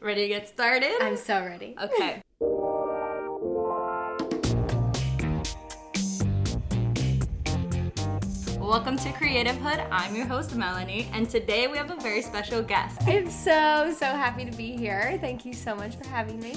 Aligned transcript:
Ready 0.00 0.22
to 0.22 0.28
get 0.28 0.48
started? 0.48 0.92
I'm 1.00 1.16
so 1.16 1.44
ready. 1.44 1.74
Okay. 1.82 2.22
Welcome 8.60 8.96
to 8.98 9.12
Creative 9.14 9.56
Hood. 9.56 9.80
I'm 9.90 10.14
your 10.14 10.26
host, 10.26 10.54
Melanie, 10.54 11.08
and 11.12 11.28
today 11.28 11.66
we 11.66 11.76
have 11.78 11.90
a 11.90 11.96
very 11.96 12.22
special 12.22 12.62
guest. 12.62 13.00
I'm 13.08 13.28
so, 13.28 13.92
so 13.98 14.06
happy 14.06 14.44
to 14.44 14.56
be 14.56 14.76
here. 14.76 15.18
Thank 15.20 15.44
you 15.44 15.52
so 15.52 15.74
much 15.74 15.96
for 15.96 16.06
having 16.06 16.38
me. 16.38 16.54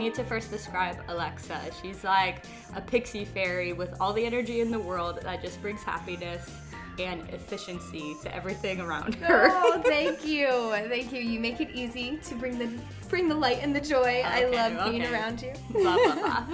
Need 0.00 0.14
to 0.14 0.24
first 0.24 0.50
describe 0.50 0.96
Alexa. 1.08 1.60
She's 1.80 2.02
like 2.02 2.44
a 2.74 2.80
pixie 2.80 3.26
fairy 3.26 3.74
with 3.74 3.94
all 4.00 4.14
the 4.14 4.24
energy 4.24 4.62
in 4.62 4.70
the 4.70 4.78
world 4.78 5.20
that 5.22 5.42
just 5.42 5.60
brings 5.60 5.82
happiness 5.82 6.50
and 6.98 7.28
efficiency 7.28 8.16
to 8.22 8.34
everything 8.34 8.80
around 8.80 9.18
oh, 9.22 9.26
her. 9.26 9.48
Oh, 9.50 9.82
thank 9.84 10.24
you. 10.24 10.48
Thank 10.88 11.12
you. 11.12 11.20
You 11.20 11.38
make 11.38 11.60
it 11.60 11.68
easy 11.74 12.16
to 12.24 12.34
bring 12.34 12.58
the 12.58 12.70
bring 13.08 13.28
the 13.28 13.34
light 13.34 13.58
and 13.60 13.76
the 13.76 13.80
joy. 13.80 14.22
I 14.24 14.44
Okay, 14.44 14.56
love 14.56 14.90
being 14.90 15.04
around 15.04 15.42
you. 15.42 15.52
blah 15.70 15.96
blah 15.96 16.14
blah. 16.14 16.46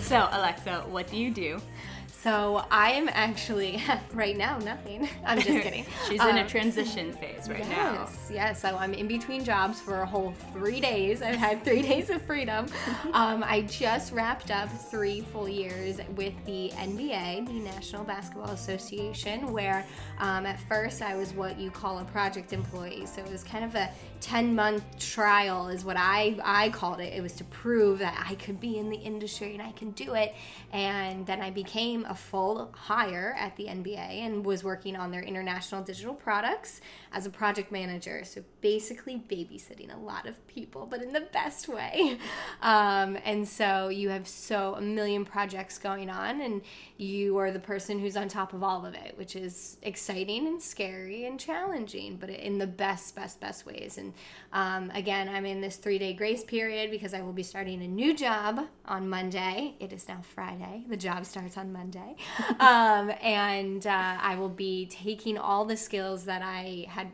so, 0.00 0.28
Alexa, 0.30 0.84
what 0.88 1.08
do 1.08 1.16
you 1.16 1.30
do? 1.32 1.60
So 2.24 2.64
I 2.70 2.92
am 2.92 3.10
actually 3.12 3.82
right 4.14 4.34
now 4.34 4.56
nothing. 4.56 5.10
I'm 5.26 5.38
just 5.38 5.60
kidding. 5.62 5.84
She's 6.08 6.22
in 6.22 6.38
a 6.38 6.40
Um, 6.40 6.46
transition 6.46 7.12
phase 7.12 7.50
right 7.50 7.68
now. 7.68 7.92
Yes, 7.92 8.30
yes. 8.32 8.62
So 8.62 8.74
I'm 8.78 8.94
in 8.94 9.06
between 9.06 9.44
jobs 9.44 9.78
for 9.78 10.00
a 10.00 10.06
whole 10.06 10.32
three 10.54 10.80
days. 10.80 11.20
I've 11.20 11.34
had 11.36 11.62
three 11.64 11.82
days 11.90 12.08
of 12.08 12.22
freedom. 12.22 12.64
Um, 13.12 13.44
I 13.46 13.60
just 13.68 14.10
wrapped 14.12 14.50
up 14.50 14.70
three 14.70 15.20
full 15.20 15.50
years 15.50 16.00
with 16.16 16.32
the 16.46 16.70
NBA, 16.76 17.46
the 17.46 17.52
National 17.52 18.04
Basketball 18.04 18.52
Association, 18.52 19.52
where 19.52 19.84
um, 20.18 20.46
at 20.46 20.58
first 20.60 21.02
I 21.02 21.16
was 21.16 21.34
what 21.34 21.58
you 21.58 21.70
call 21.70 21.98
a 21.98 22.04
project 22.04 22.54
employee. 22.54 23.04
So 23.04 23.20
it 23.20 23.30
was 23.30 23.44
kind 23.44 23.66
of 23.66 23.74
a 23.74 23.90
10 24.24 24.54
month 24.54 24.82
trial, 24.98 25.68
is 25.68 25.84
what 25.84 25.98
I, 25.98 26.38
I 26.42 26.70
called 26.70 26.98
it. 26.98 27.12
It 27.12 27.20
was 27.20 27.34
to 27.34 27.44
prove 27.44 27.98
that 27.98 28.26
I 28.26 28.36
could 28.36 28.58
be 28.58 28.78
in 28.78 28.88
the 28.88 28.96
industry 28.96 29.52
and 29.52 29.60
I 29.60 29.72
can 29.72 29.90
do 29.90 30.14
it. 30.14 30.34
And 30.72 31.26
then 31.26 31.42
I 31.42 31.50
became 31.50 32.06
a 32.06 32.14
full 32.14 32.72
hire 32.74 33.36
at 33.38 33.54
the 33.56 33.66
NBA 33.66 33.98
and 33.98 34.42
was 34.42 34.64
working 34.64 34.96
on 34.96 35.10
their 35.10 35.20
international 35.20 35.82
digital 35.82 36.14
products 36.14 36.80
as 37.12 37.26
a 37.26 37.30
project 37.30 37.70
manager. 37.70 38.24
So 38.24 38.42
basically 38.62 39.22
babysitting 39.28 39.94
a 39.94 39.98
lot 39.98 40.26
of 40.26 40.46
people, 40.46 40.86
but 40.86 41.02
in 41.02 41.12
the 41.12 41.20
best 41.32 41.68
way. 41.68 42.18
Um, 42.62 43.18
and 43.24 43.46
so 43.46 43.88
you 43.88 44.08
have 44.08 44.26
so 44.26 44.74
a 44.76 44.80
million 44.80 45.26
projects 45.26 45.76
going 45.78 46.08
on, 46.08 46.40
and 46.40 46.62
you 46.96 47.36
are 47.36 47.50
the 47.50 47.58
person 47.58 47.98
who's 47.98 48.16
on 48.16 48.28
top 48.28 48.54
of 48.54 48.62
all 48.62 48.86
of 48.86 48.94
it, 48.94 49.18
which 49.18 49.36
is 49.36 49.76
exciting 49.82 50.46
and 50.46 50.62
scary 50.62 51.26
and 51.26 51.38
challenging, 51.38 52.16
but 52.16 52.30
in 52.30 52.56
the 52.56 52.66
best, 52.66 53.14
best, 53.14 53.38
best 53.38 53.66
ways. 53.66 53.98
And 53.98 54.13
um, 54.52 54.90
again, 54.94 55.28
I'm 55.28 55.44
in 55.44 55.60
this 55.60 55.76
three 55.76 55.98
day 55.98 56.12
grace 56.12 56.44
period 56.44 56.90
because 56.90 57.14
I 57.14 57.22
will 57.22 57.32
be 57.32 57.42
starting 57.42 57.82
a 57.82 57.88
new 57.88 58.14
job 58.14 58.66
on 58.86 59.08
Monday. 59.08 59.74
It 59.80 59.92
is 59.92 60.08
now 60.08 60.20
Friday. 60.22 60.84
The 60.88 60.96
job 60.96 61.26
starts 61.26 61.56
on 61.56 61.72
Monday. 61.72 62.16
um, 62.60 63.12
and 63.22 63.86
uh, 63.86 64.16
I 64.20 64.36
will 64.36 64.48
be 64.48 64.86
taking 64.86 65.38
all 65.38 65.64
the 65.64 65.76
skills 65.76 66.24
that 66.24 66.42
I 66.42 66.86
had 66.88 67.10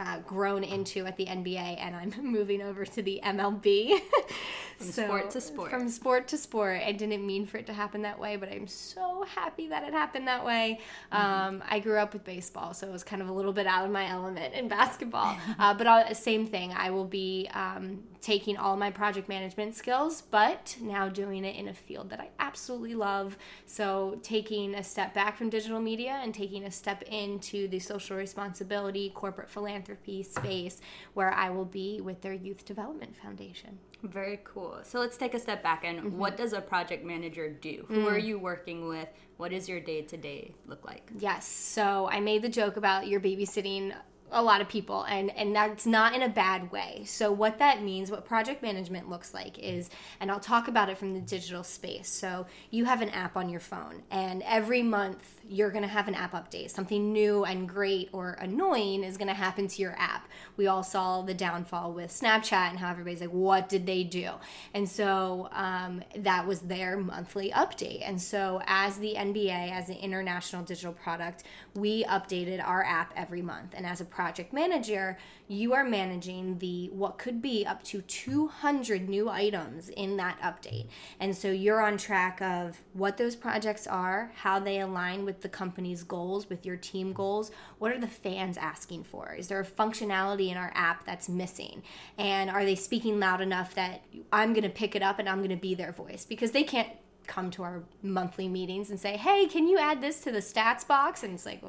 uh, 0.00 0.18
grown 0.20 0.64
into 0.64 1.04
at 1.04 1.16
the 1.16 1.26
NBA, 1.26 1.76
and 1.78 1.94
I'm 1.94 2.12
moving 2.22 2.62
over 2.62 2.84
to 2.86 3.02
the 3.02 3.20
MLB. 3.22 4.00
From 4.78 4.92
sport 4.92 5.30
to 5.32 5.40
sport. 5.42 5.70
From 5.70 5.88
sport 5.90 6.28
to 6.28 6.38
sport. 6.38 6.80
I 6.82 6.92
didn't 6.92 7.26
mean 7.26 7.44
for 7.44 7.58
it 7.58 7.66
to 7.66 7.74
happen 7.74 8.00
that 8.02 8.18
way, 8.18 8.36
but 8.36 8.48
I'm 8.48 8.66
so 8.66 9.26
happy 9.34 9.68
that 9.68 9.82
it 9.82 9.92
happened 9.92 10.26
that 10.26 10.42
way. 10.42 10.80
Mm-hmm. 11.12 11.22
Um, 11.22 11.62
I 11.68 11.80
grew 11.80 11.98
up 11.98 12.14
with 12.14 12.24
baseball, 12.24 12.72
so 12.72 12.88
it 12.88 12.90
was 12.90 13.04
kind 13.04 13.20
of 13.20 13.28
a 13.28 13.32
little 13.32 13.52
bit 13.52 13.66
out 13.66 13.84
of 13.84 13.90
my 13.90 14.08
element 14.08 14.54
in 14.54 14.68
basketball. 14.68 15.36
uh, 15.58 15.74
but 15.74 15.86
all, 15.86 16.14
same 16.14 16.46
thing. 16.46 16.72
I 16.72 16.88
will 16.90 17.04
be 17.04 17.50
um, 17.52 18.02
taking 18.20 18.56
all 18.56 18.76
my 18.76 18.90
project 18.90 19.28
management 19.28 19.74
skills, 19.74 20.22
but 20.30 20.76
now 20.80 21.08
doing 21.08 21.44
it 21.44 21.56
in 21.56 21.68
a 21.68 21.74
field 21.74 22.10
that 22.10 22.20
I 22.20 22.28
absolutely 22.38 22.94
love. 22.94 23.36
So 23.66 24.18
taking 24.22 24.74
a 24.74 24.82
step 24.84 25.14
back 25.14 25.36
from 25.38 25.48
digital 25.48 25.80
media 25.80 26.20
and 26.22 26.34
taking 26.34 26.64
a 26.64 26.70
step 26.70 27.02
into 27.04 27.66
the 27.68 27.78
social 27.78 28.16
responsibility, 28.16 29.10
corporate 29.14 29.48
philanthropy 29.48 30.22
space, 30.22 30.80
where 31.14 31.32
I 31.32 31.50
will 31.50 31.64
be 31.64 32.00
with 32.00 32.20
their 32.20 32.34
youth 32.34 32.64
development 32.64 33.16
foundation. 33.16 33.78
Very 34.02 34.40
cool. 34.44 34.80
So 34.82 34.98
let's 34.98 35.16
take 35.18 35.34
a 35.34 35.38
step 35.38 35.62
back 35.62 35.84
and 35.84 36.00
Mm-hmm. 36.00 36.18
what 36.18 36.36
does 36.36 36.52
a 36.54 36.60
project 36.60 37.04
manager 37.04 37.50
do? 37.50 37.84
Who 37.88 38.04
Mm. 38.06 38.12
are 38.12 38.18
you 38.18 38.38
working 38.38 38.88
with? 38.88 39.08
What 39.36 39.50
does 39.50 39.68
your 39.68 39.80
day 39.80 40.02
to 40.02 40.16
day 40.16 40.54
look 40.66 40.84
like? 40.86 41.10
Yes. 41.18 41.46
So 41.46 42.08
I 42.10 42.20
made 42.20 42.42
the 42.42 42.48
joke 42.48 42.76
about 42.76 43.06
you're 43.08 43.20
babysitting 43.20 43.94
a 44.32 44.42
lot 44.42 44.60
of 44.60 44.68
people 44.68 45.02
and 45.04 45.36
and 45.36 45.54
that's 45.54 45.86
not 45.86 46.14
in 46.14 46.22
a 46.22 46.28
bad 46.28 46.70
way. 46.70 47.02
So 47.06 47.32
what 47.32 47.58
that 47.58 47.82
means, 47.82 48.10
what 48.10 48.24
project 48.24 48.62
management 48.62 49.08
looks 49.08 49.34
like 49.34 49.58
is 49.58 49.90
and 50.20 50.30
I'll 50.30 50.40
talk 50.40 50.68
about 50.68 50.88
it 50.88 50.98
from 50.98 51.14
the 51.14 51.20
digital 51.20 51.64
space. 51.64 52.08
So 52.08 52.46
you 52.70 52.84
have 52.84 53.02
an 53.02 53.10
app 53.10 53.36
on 53.36 53.48
your 53.48 53.60
phone 53.60 54.02
and 54.10 54.42
every 54.42 54.82
month 54.82 55.39
you're 55.50 55.70
going 55.70 55.82
to 55.82 55.88
have 55.88 56.06
an 56.06 56.14
app 56.14 56.32
update. 56.32 56.70
Something 56.70 57.12
new 57.12 57.44
and 57.44 57.68
great 57.68 58.08
or 58.12 58.34
annoying 58.34 59.02
is 59.02 59.16
going 59.16 59.28
to 59.28 59.34
happen 59.34 59.66
to 59.66 59.82
your 59.82 59.98
app. 59.98 60.28
We 60.56 60.68
all 60.68 60.84
saw 60.84 61.22
the 61.22 61.34
downfall 61.34 61.92
with 61.92 62.12
Snapchat 62.12 62.70
and 62.70 62.78
how 62.78 62.88
everybody's 62.88 63.20
like, 63.20 63.30
what 63.30 63.68
did 63.68 63.84
they 63.84 64.04
do? 64.04 64.30
And 64.74 64.88
so 64.88 65.48
um, 65.50 66.04
that 66.16 66.46
was 66.46 66.60
their 66.60 66.96
monthly 66.96 67.50
update. 67.50 68.02
And 68.04 68.22
so 68.22 68.62
as 68.66 68.98
the 68.98 69.14
NBA, 69.16 69.72
as 69.72 69.88
an 69.88 69.96
international 69.96 70.62
digital 70.62 70.92
product, 70.92 71.42
we 71.74 72.04
updated 72.04 72.64
our 72.64 72.84
app 72.84 73.12
every 73.16 73.42
month. 73.42 73.74
And 73.74 73.84
as 73.84 74.00
a 74.00 74.04
project 74.04 74.52
manager, 74.52 75.18
you 75.48 75.72
are 75.74 75.82
managing 75.82 76.58
the 76.58 76.90
what 76.90 77.18
could 77.18 77.42
be 77.42 77.66
up 77.66 77.82
to 77.82 78.02
200 78.02 79.08
new 79.08 79.28
items 79.28 79.88
in 79.88 80.16
that 80.18 80.38
update. 80.40 80.86
And 81.18 81.36
so 81.36 81.50
you're 81.50 81.82
on 81.82 81.96
track 81.98 82.40
of 82.40 82.80
what 82.92 83.16
those 83.16 83.34
projects 83.34 83.88
are, 83.88 84.30
how 84.36 84.60
they 84.60 84.78
align 84.78 85.24
with 85.24 85.39
the 85.42 85.48
company's 85.48 86.02
goals, 86.02 86.48
with 86.48 86.64
your 86.66 86.76
team 86.76 87.12
goals. 87.12 87.50
What 87.78 87.92
are 87.92 87.98
the 87.98 88.06
fans 88.06 88.56
asking 88.56 89.04
for? 89.04 89.34
Is 89.34 89.48
there 89.48 89.60
a 89.60 89.64
functionality 89.64 90.50
in 90.50 90.56
our 90.56 90.72
app 90.74 91.04
that's 91.04 91.28
missing? 91.28 91.82
And 92.18 92.50
are 92.50 92.64
they 92.64 92.74
speaking 92.74 93.18
loud 93.18 93.40
enough 93.40 93.74
that 93.74 94.02
I'm 94.32 94.52
going 94.52 94.64
to 94.64 94.70
pick 94.70 94.94
it 94.94 95.02
up 95.02 95.18
and 95.18 95.28
I'm 95.28 95.38
going 95.38 95.50
to 95.50 95.56
be 95.56 95.74
their 95.74 95.92
voice? 95.92 96.24
Because 96.24 96.52
they 96.52 96.62
can't 96.62 96.88
come 97.26 97.50
to 97.52 97.62
our 97.62 97.82
monthly 98.02 98.48
meetings 98.48 98.90
and 98.90 98.98
say, 98.98 99.16
"Hey, 99.16 99.46
can 99.46 99.68
you 99.68 99.78
add 99.78 100.00
this 100.00 100.20
to 100.20 100.32
the 100.32 100.40
stats 100.40 100.86
box?" 100.86 101.22
And 101.22 101.34
it's 101.34 101.46
like, 101.46 101.62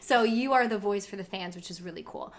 so 0.00 0.22
you 0.22 0.52
are 0.52 0.68
the 0.68 0.78
voice 0.78 1.06
for 1.06 1.16
the 1.16 1.24
fans, 1.24 1.56
which 1.56 1.70
is 1.70 1.82
really 1.82 2.04
cool. 2.06 2.32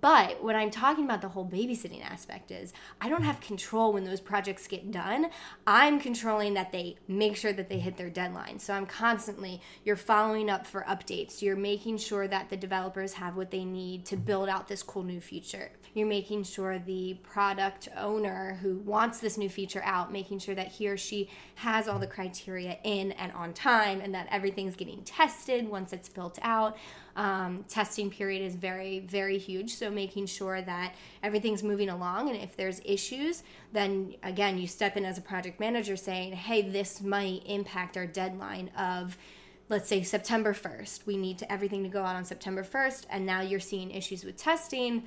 But 0.00 0.42
when 0.42 0.56
I'm 0.56 0.70
talking 0.70 1.04
about 1.04 1.20
the 1.20 1.28
whole 1.28 1.44
babysitting 1.44 2.04
aspect 2.04 2.50
is 2.50 2.72
I 3.00 3.08
don't 3.08 3.22
have 3.22 3.40
control 3.40 3.92
when 3.92 4.04
those 4.04 4.20
projects 4.20 4.66
get 4.66 4.90
done. 4.90 5.30
I'm 5.66 6.00
controlling 6.00 6.54
that 6.54 6.72
they 6.72 6.96
make 7.08 7.36
sure 7.36 7.52
that 7.52 7.68
they 7.68 7.78
hit 7.78 7.96
their 7.96 8.10
deadline. 8.10 8.58
So 8.58 8.72
I'm 8.72 8.86
constantly 8.86 9.60
you're 9.84 9.96
following 9.96 10.48
up 10.48 10.66
for 10.66 10.82
updates. 10.88 11.42
You're 11.42 11.56
making 11.56 11.98
sure 11.98 12.28
that 12.28 12.50
the 12.50 12.56
developers 12.56 13.14
have 13.14 13.36
what 13.36 13.50
they 13.50 13.64
need 13.64 14.04
to 14.06 14.16
build 14.16 14.48
out 14.48 14.68
this 14.68 14.82
cool 14.82 15.02
new 15.02 15.20
feature. 15.20 15.70
You're 15.92 16.06
making 16.06 16.44
sure 16.44 16.78
the 16.78 17.18
product 17.24 17.88
owner 17.96 18.58
who 18.62 18.76
wants 18.76 19.18
this 19.18 19.36
new 19.36 19.48
feature 19.48 19.82
out, 19.84 20.12
making 20.12 20.38
sure 20.38 20.54
that 20.54 20.68
he 20.68 20.88
or 20.88 20.96
she 20.96 21.28
has 21.56 21.88
all 21.88 21.98
the 21.98 22.06
criteria 22.06 22.78
in 22.84 23.12
and 23.12 23.32
on 23.32 23.52
time 23.52 24.00
and 24.00 24.14
that 24.14 24.28
everything's 24.30 24.76
getting 24.76 25.02
tested 25.02 25.68
once 25.68 25.92
it's 25.92 26.08
built 26.08 26.38
out. 26.42 26.76
Um, 27.16 27.64
testing 27.68 28.10
period 28.10 28.42
is 28.42 28.54
very, 28.54 29.00
very 29.00 29.38
huge. 29.38 29.74
So 29.74 29.90
making 29.90 30.26
sure 30.26 30.62
that 30.62 30.94
everything's 31.22 31.62
moving 31.62 31.88
along, 31.88 32.28
and 32.28 32.38
if 32.38 32.56
there's 32.56 32.80
issues, 32.84 33.42
then 33.72 34.14
again, 34.22 34.58
you 34.58 34.66
step 34.66 34.96
in 34.96 35.04
as 35.04 35.18
a 35.18 35.22
project 35.22 35.60
manager 35.60 35.96
saying, 35.96 36.32
"Hey, 36.32 36.62
this 36.62 37.00
might 37.00 37.42
impact 37.46 37.96
our 37.96 38.06
deadline 38.06 38.68
of." 38.76 39.16
Let's 39.68 39.88
say 39.88 40.02
September 40.02 40.52
1st. 40.52 41.06
We 41.06 41.16
need 41.16 41.38
to 41.38 41.52
everything 41.52 41.84
to 41.84 41.88
go 41.88 42.02
out 42.02 42.16
on 42.16 42.24
September 42.24 42.64
1st, 42.64 43.06
and 43.08 43.24
now 43.24 43.40
you're 43.40 43.60
seeing 43.60 43.92
issues 43.92 44.24
with 44.24 44.36
testing. 44.36 45.04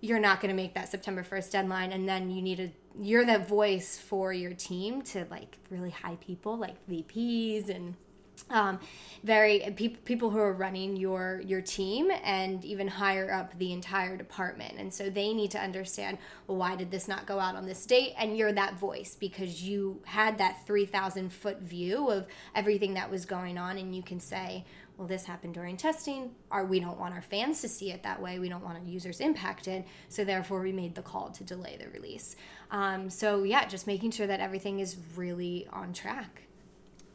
You're 0.00 0.20
not 0.20 0.40
going 0.40 0.50
to 0.50 0.54
make 0.54 0.74
that 0.74 0.88
September 0.88 1.24
1st 1.24 1.50
deadline, 1.50 1.90
and 1.90 2.08
then 2.08 2.30
you 2.30 2.40
need 2.40 2.60
a 2.60 2.70
you're 3.00 3.24
the 3.24 3.38
voice 3.38 3.96
for 3.98 4.32
your 4.32 4.52
team 4.52 5.02
to 5.02 5.26
like 5.30 5.58
really 5.70 5.90
high 5.90 6.16
people 6.16 6.56
like 6.56 6.74
VPs 6.88 7.68
and 7.68 7.94
um, 8.50 8.78
very 9.24 9.60
pe- 9.76 9.88
people 9.88 10.30
who 10.30 10.38
are 10.38 10.52
running 10.52 10.96
your 10.96 11.42
your 11.44 11.60
team 11.60 12.10
and 12.22 12.64
even 12.64 12.88
higher 12.88 13.32
up 13.32 13.56
the 13.58 13.72
entire 13.72 14.16
department 14.16 14.74
and 14.78 14.92
so 14.92 15.10
they 15.10 15.32
need 15.32 15.50
to 15.50 15.58
understand 15.58 16.18
well 16.46 16.56
why 16.56 16.76
did 16.76 16.90
this 16.90 17.08
not 17.08 17.26
go 17.26 17.38
out 17.38 17.54
on 17.56 17.66
this 17.66 17.84
date 17.86 18.14
and 18.18 18.36
you're 18.36 18.52
that 18.52 18.78
voice 18.78 19.16
because 19.18 19.62
you 19.62 20.00
had 20.04 20.38
that 20.38 20.64
3000 20.66 21.32
foot 21.32 21.60
view 21.60 22.08
of 22.08 22.26
everything 22.54 22.94
that 22.94 23.10
was 23.10 23.24
going 23.24 23.58
on 23.58 23.78
and 23.78 23.94
you 23.94 24.02
can 24.02 24.20
say 24.20 24.64
well, 24.98 25.06
this 25.06 25.24
happened 25.24 25.54
during 25.54 25.76
testing. 25.76 26.32
Or 26.50 26.64
we 26.64 26.80
don't 26.80 26.98
want 26.98 27.14
our 27.14 27.22
fans 27.22 27.60
to 27.62 27.68
see 27.68 27.92
it 27.92 28.02
that 28.02 28.20
way. 28.20 28.40
We 28.40 28.48
don't 28.48 28.64
want 28.64 28.78
our 28.78 28.84
users 28.84 29.20
impacted. 29.20 29.84
So 30.08 30.24
therefore, 30.24 30.60
we 30.60 30.72
made 30.72 30.96
the 30.96 31.02
call 31.02 31.30
to 31.30 31.44
delay 31.44 31.78
the 31.80 31.88
release. 31.90 32.34
Um, 32.72 33.08
so 33.08 33.44
yeah, 33.44 33.64
just 33.66 33.86
making 33.86 34.10
sure 34.10 34.26
that 34.26 34.40
everything 34.40 34.80
is 34.80 34.96
really 35.16 35.68
on 35.72 35.92
track. 35.92 36.42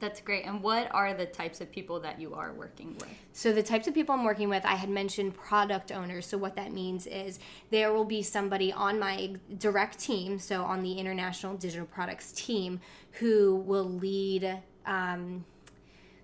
That's 0.03 0.19
great. 0.19 0.45
And 0.45 0.61
what 0.61 0.93
are 0.93 1.13
the 1.13 1.25
types 1.25 1.61
of 1.61 1.71
people 1.71 2.01
that 2.01 2.19
you 2.19 2.33
are 2.33 2.51
working 2.51 2.93
with? 2.95 3.07
So, 3.31 3.53
the 3.53 3.63
types 3.63 3.87
of 3.87 3.93
people 3.93 4.13
I'm 4.13 4.25
working 4.25 4.49
with, 4.49 4.65
I 4.65 4.75
had 4.75 4.89
mentioned 4.89 5.33
product 5.33 5.93
owners. 5.93 6.27
So, 6.27 6.37
what 6.37 6.57
that 6.57 6.73
means 6.73 7.07
is 7.07 7.39
there 7.69 7.93
will 7.93 8.03
be 8.03 8.21
somebody 8.21 8.73
on 8.73 8.99
my 8.99 9.35
direct 9.59 9.97
team, 9.97 10.39
so 10.39 10.63
on 10.63 10.83
the 10.83 10.91
international 10.91 11.55
digital 11.55 11.85
products 11.85 12.33
team, 12.33 12.81
who 13.11 13.63
will 13.65 13.89
lead. 13.89 14.59
Um, 14.85 15.45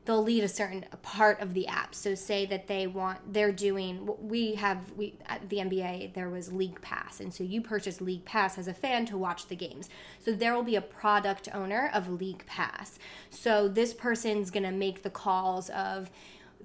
they'll 0.09 0.23
lead 0.23 0.43
a 0.43 0.47
certain 0.47 0.83
part 1.03 1.39
of 1.39 1.53
the 1.53 1.67
app. 1.67 1.93
So 1.93 2.15
say 2.15 2.47
that 2.47 2.65
they 2.65 2.87
want 2.87 3.31
they're 3.31 3.51
doing 3.51 4.09
we 4.19 4.55
have 4.55 4.91
we 4.93 5.13
at 5.27 5.47
the 5.49 5.57
NBA 5.57 6.15
there 6.15 6.31
was 6.31 6.51
League 6.51 6.81
Pass 6.81 7.19
and 7.19 7.31
so 7.31 7.43
you 7.43 7.61
purchase 7.61 8.01
League 8.01 8.25
Pass 8.25 8.57
as 8.57 8.67
a 8.67 8.73
fan 8.73 9.05
to 9.05 9.19
watch 9.19 9.49
the 9.49 9.55
games. 9.55 9.87
So 10.19 10.31
there 10.31 10.55
will 10.55 10.63
be 10.63 10.75
a 10.75 10.81
product 10.81 11.47
owner 11.53 11.91
of 11.93 12.09
League 12.09 12.43
Pass. 12.47 12.97
So 13.29 13.67
this 13.67 13.93
person's 13.93 14.49
going 14.49 14.63
to 14.63 14.71
make 14.71 15.03
the 15.03 15.11
calls 15.11 15.69
of 15.69 16.09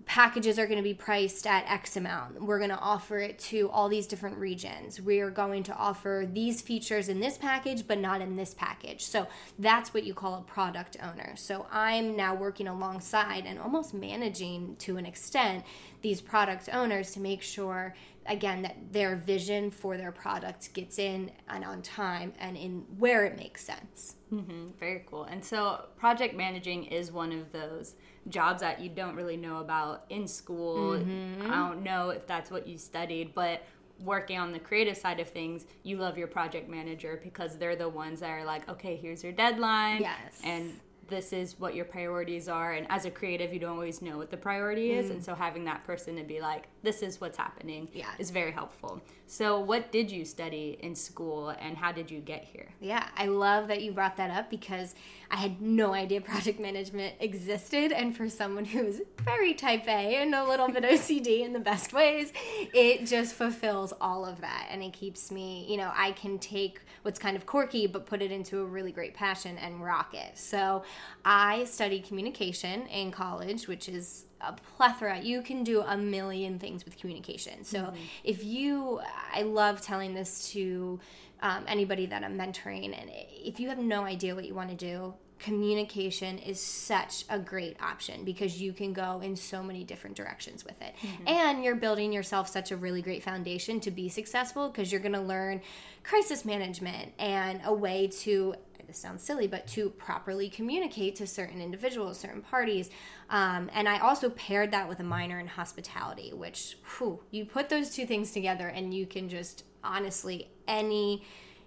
packages 0.06 0.58
are 0.58 0.66
going 0.66 0.78
to 0.78 0.82
be 0.82 0.94
priced 0.94 1.46
at 1.46 1.64
X 1.66 1.96
amount. 1.96 2.42
We're 2.42 2.58
going 2.58 2.70
to 2.70 2.78
offer 2.78 3.18
it 3.20 3.38
to 3.40 3.70
all 3.70 3.88
these 3.88 4.06
different 4.06 4.36
regions. 4.36 5.00
We 5.00 5.20
are 5.20 5.30
going 5.30 5.62
to 5.64 5.74
offer 5.74 6.28
these 6.30 6.60
features 6.60 7.08
in 7.08 7.20
this 7.20 7.38
package, 7.38 7.86
but 7.86 7.98
not 7.98 8.20
in 8.20 8.36
this 8.36 8.54
package. 8.54 9.04
So 9.04 9.26
that's 9.58 9.94
what 9.94 10.04
you 10.04 10.12
call 10.12 10.34
a 10.34 10.42
product 10.42 10.96
owner. 11.02 11.34
So 11.36 11.66
I'm 11.70 12.16
now 12.16 12.34
working 12.34 12.68
alongside 12.68 13.46
and 13.46 13.58
almost 13.58 13.94
managing 13.94 14.76
to 14.80 14.96
an 14.96 15.06
extent 15.06 15.64
these 16.02 16.20
product 16.20 16.68
owners 16.72 17.12
to 17.12 17.20
make 17.20 17.42
sure 17.42 17.94
again 18.26 18.62
that 18.62 18.76
their 18.92 19.16
vision 19.16 19.70
for 19.70 19.96
their 19.96 20.12
product 20.12 20.72
gets 20.74 20.98
in 20.98 21.30
and 21.48 21.64
on 21.64 21.82
time 21.82 22.32
and 22.38 22.56
in 22.56 22.84
where 22.98 23.24
it 23.24 23.36
makes 23.36 23.64
sense 23.64 24.16
mm-hmm. 24.40 24.66
very 24.78 25.04
cool 25.06 25.24
and 25.24 25.44
so 25.44 25.84
project 25.96 26.34
managing 26.34 26.84
is 26.84 27.12
one 27.12 27.32
of 27.32 27.52
those 27.52 27.94
jobs 28.28 28.60
that 28.60 28.80
you 28.80 28.88
don't 28.88 29.14
really 29.14 29.36
know 29.36 29.58
about 29.58 30.04
in 30.10 30.26
school 30.26 30.98
mm-hmm. 30.98 31.50
i 31.50 31.68
don't 31.68 31.82
know 31.82 32.10
if 32.10 32.26
that's 32.26 32.50
what 32.50 32.66
you 32.66 32.78
studied 32.78 33.34
but 33.34 33.62
working 34.00 34.38
on 34.38 34.52
the 34.52 34.58
creative 34.58 34.96
side 34.96 35.20
of 35.20 35.28
things, 35.28 35.66
you 35.82 35.96
love 35.96 36.18
your 36.18 36.26
project 36.26 36.68
manager 36.68 37.20
because 37.22 37.56
they're 37.56 37.76
the 37.76 37.88
ones 37.88 38.20
that 38.20 38.30
are 38.30 38.44
like, 38.44 38.68
okay, 38.68 38.96
here's 38.96 39.22
your 39.22 39.32
deadline. 39.32 40.00
Yes. 40.00 40.40
And 40.42 40.80
this 41.08 41.32
is 41.32 41.58
what 41.58 41.74
your 41.74 41.84
priorities 41.84 42.48
are 42.48 42.72
and 42.72 42.86
as 42.90 43.04
a 43.04 43.10
creative 43.10 43.52
you 43.52 43.58
don't 43.58 43.72
always 43.72 44.00
know 44.00 44.16
what 44.16 44.30
the 44.30 44.36
priority 44.36 44.92
is 44.92 45.08
mm. 45.08 45.10
and 45.10 45.24
so 45.24 45.34
having 45.34 45.64
that 45.64 45.84
person 45.84 46.16
to 46.16 46.22
be 46.22 46.40
like 46.40 46.66
this 46.84 47.02
is 47.02 47.20
what's 47.20 47.36
happening 47.36 47.88
yeah. 47.92 48.10
is 48.18 48.30
very 48.30 48.52
helpful. 48.52 49.00
So 49.26 49.58
what 49.58 49.90
did 49.90 50.10
you 50.10 50.24
study 50.24 50.78
in 50.80 50.94
school 50.94 51.48
and 51.48 51.76
how 51.76 51.92
did 51.92 52.10
you 52.10 52.20
get 52.20 52.44
here? 52.44 52.68
Yeah 52.80 53.08
i 53.16 53.26
love 53.26 53.68
that 53.68 53.82
you 53.82 53.92
brought 53.92 54.16
that 54.16 54.30
up 54.30 54.50
because 54.50 54.94
i 55.30 55.36
had 55.36 55.60
no 55.60 55.94
idea 55.94 56.20
project 56.20 56.60
management 56.60 57.14
existed. 57.20 57.92
And 57.92 58.16
for 58.16 58.28
someone 58.28 58.64
who's 58.64 59.00
very 59.24 59.54
type 59.54 59.86
a 59.88 60.16
and 60.16 60.34
a 60.34 60.44
little 60.44 60.68
bit 60.68 60.82
ocd 60.94 61.26
in 61.26 61.52
the 61.52 61.58
best 61.58 61.92
ways 61.92 62.32
it 62.74 63.06
just 63.06 63.34
fulfills 63.34 63.92
all 64.00 64.24
of 64.24 64.40
that. 64.40 64.68
And 64.70 64.82
it 64.82 64.92
keeps 64.92 65.30
me 65.30 65.66
you 65.68 65.76
know 65.76 65.90
i 65.96 66.12
can 66.12 66.38
take 66.38 66.80
what's 67.02 67.18
kind 67.18 67.36
of 67.36 67.46
quirky 67.46 67.86
but 67.86 68.06
put 68.06 68.22
it 68.22 68.30
into 68.30 68.60
a 68.60 68.64
really 68.64 68.92
great 68.92 69.14
passion 69.14 69.56
and 69.58 69.82
rock 69.82 70.14
it. 70.14 70.36
So 70.36 70.84
I 71.24 71.64
studied 71.64 72.04
communication 72.04 72.86
in 72.86 73.10
college, 73.10 73.68
which 73.68 73.88
is 73.88 74.24
a 74.40 74.52
plethora. 74.52 75.20
You 75.20 75.42
can 75.42 75.64
do 75.64 75.82
a 75.82 75.96
million 75.96 76.58
things 76.58 76.84
with 76.84 76.96
communication. 76.96 77.64
So 77.64 77.78
mm-hmm. 77.78 77.96
if 78.24 78.44
you, 78.44 79.00
I 79.32 79.42
love 79.42 79.80
telling 79.80 80.14
this 80.14 80.50
to 80.52 81.00
um, 81.40 81.64
anybody 81.66 82.06
that 82.06 82.24
I'm 82.24 82.38
mentoring, 82.38 82.98
and 82.98 83.10
if 83.10 83.60
you 83.60 83.68
have 83.68 83.78
no 83.78 84.04
idea 84.04 84.34
what 84.34 84.44
you 84.44 84.54
want 84.54 84.70
to 84.70 84.76
do, 84.76 85.14
communication 85.38 86.38
is 86.38 86.58
such 86.58 87.24
a 87.28 87.38
great 87.38 87.76
option 87.82 88.24
because 88.24 88.62
you 88.62 88.72
can 88.72 88.92
go 88.92 89.20
in 89.20 89.36
so 89.36 89.62
many 89.62 89.84
different 89.84 90.16
directions 90.16 90.64
with 90.64 90.80
it. 90.80 90.94
Mm-hmm. 91.02 91.28
And 91.28 91.64
you're 91.64 91.74
building 91.74 92.12
yourself 92.12 92.48
such 92.48 92.70
a 92.70 92.76
really 92.76 93.02
great 93.02 93.22
foundation 93.22 93.78
to 93.80 93.90
be 93.90 94.08
successful 94.08 94.68
because 94.68 94.90
you're 94.90 95.02
going 95.02 95.12
to 95.12 95.20
learn 95.20 95.60
crisis 96.02 96.44
management 96.44 97.12
and 97.18 97.60
a 97.64 97.74
way 97.74 98.06
to 98.20 98.54
this 98.94 99.02
sounds 99.02 99.24
silly, 99.24 99.48
but 99.48 99.66
to 99.66 99.90
properly 99.90 100.48
communicate 100.48 101.16
to 101.16 101.26
certain 101.26 101.60
individuals, 101.60 102.18
certain 102.18 102.42
parties. 102.42 102.90
Um, 103.28 103.68
and 103.74 103.88
I 103.88 103.98
also 103.98 104.30
paired 104.30 104.70
that 104.70 104.88
with 104.88 105.00
a 105.00 105.04
minor 105.04 105.40
in 105.40 105.48
hospitality, 105.48 106.32
which 106.32 106.78
whew, 106.96 107.20
you 107.32 107.44
put 107.44 107.68
those 107.68 107.90
two 107.90 108.06
things 108.06 108.30
together 108.30 108.68
and 108.68 108.94
you 108.94 109.06
can 109.06 109.28
just 109.28 109.64
honestly 109.82 110.48
any 110.68 111.24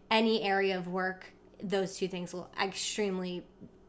any 0.09 0.41
area 0.41 0.77
of 0.77 0.88
work 0.88 1.25
those 1.62 1.97
two 1.97 2.07
things 2.07 2.33
will 2.33 2.50
extremely 2.62 3.44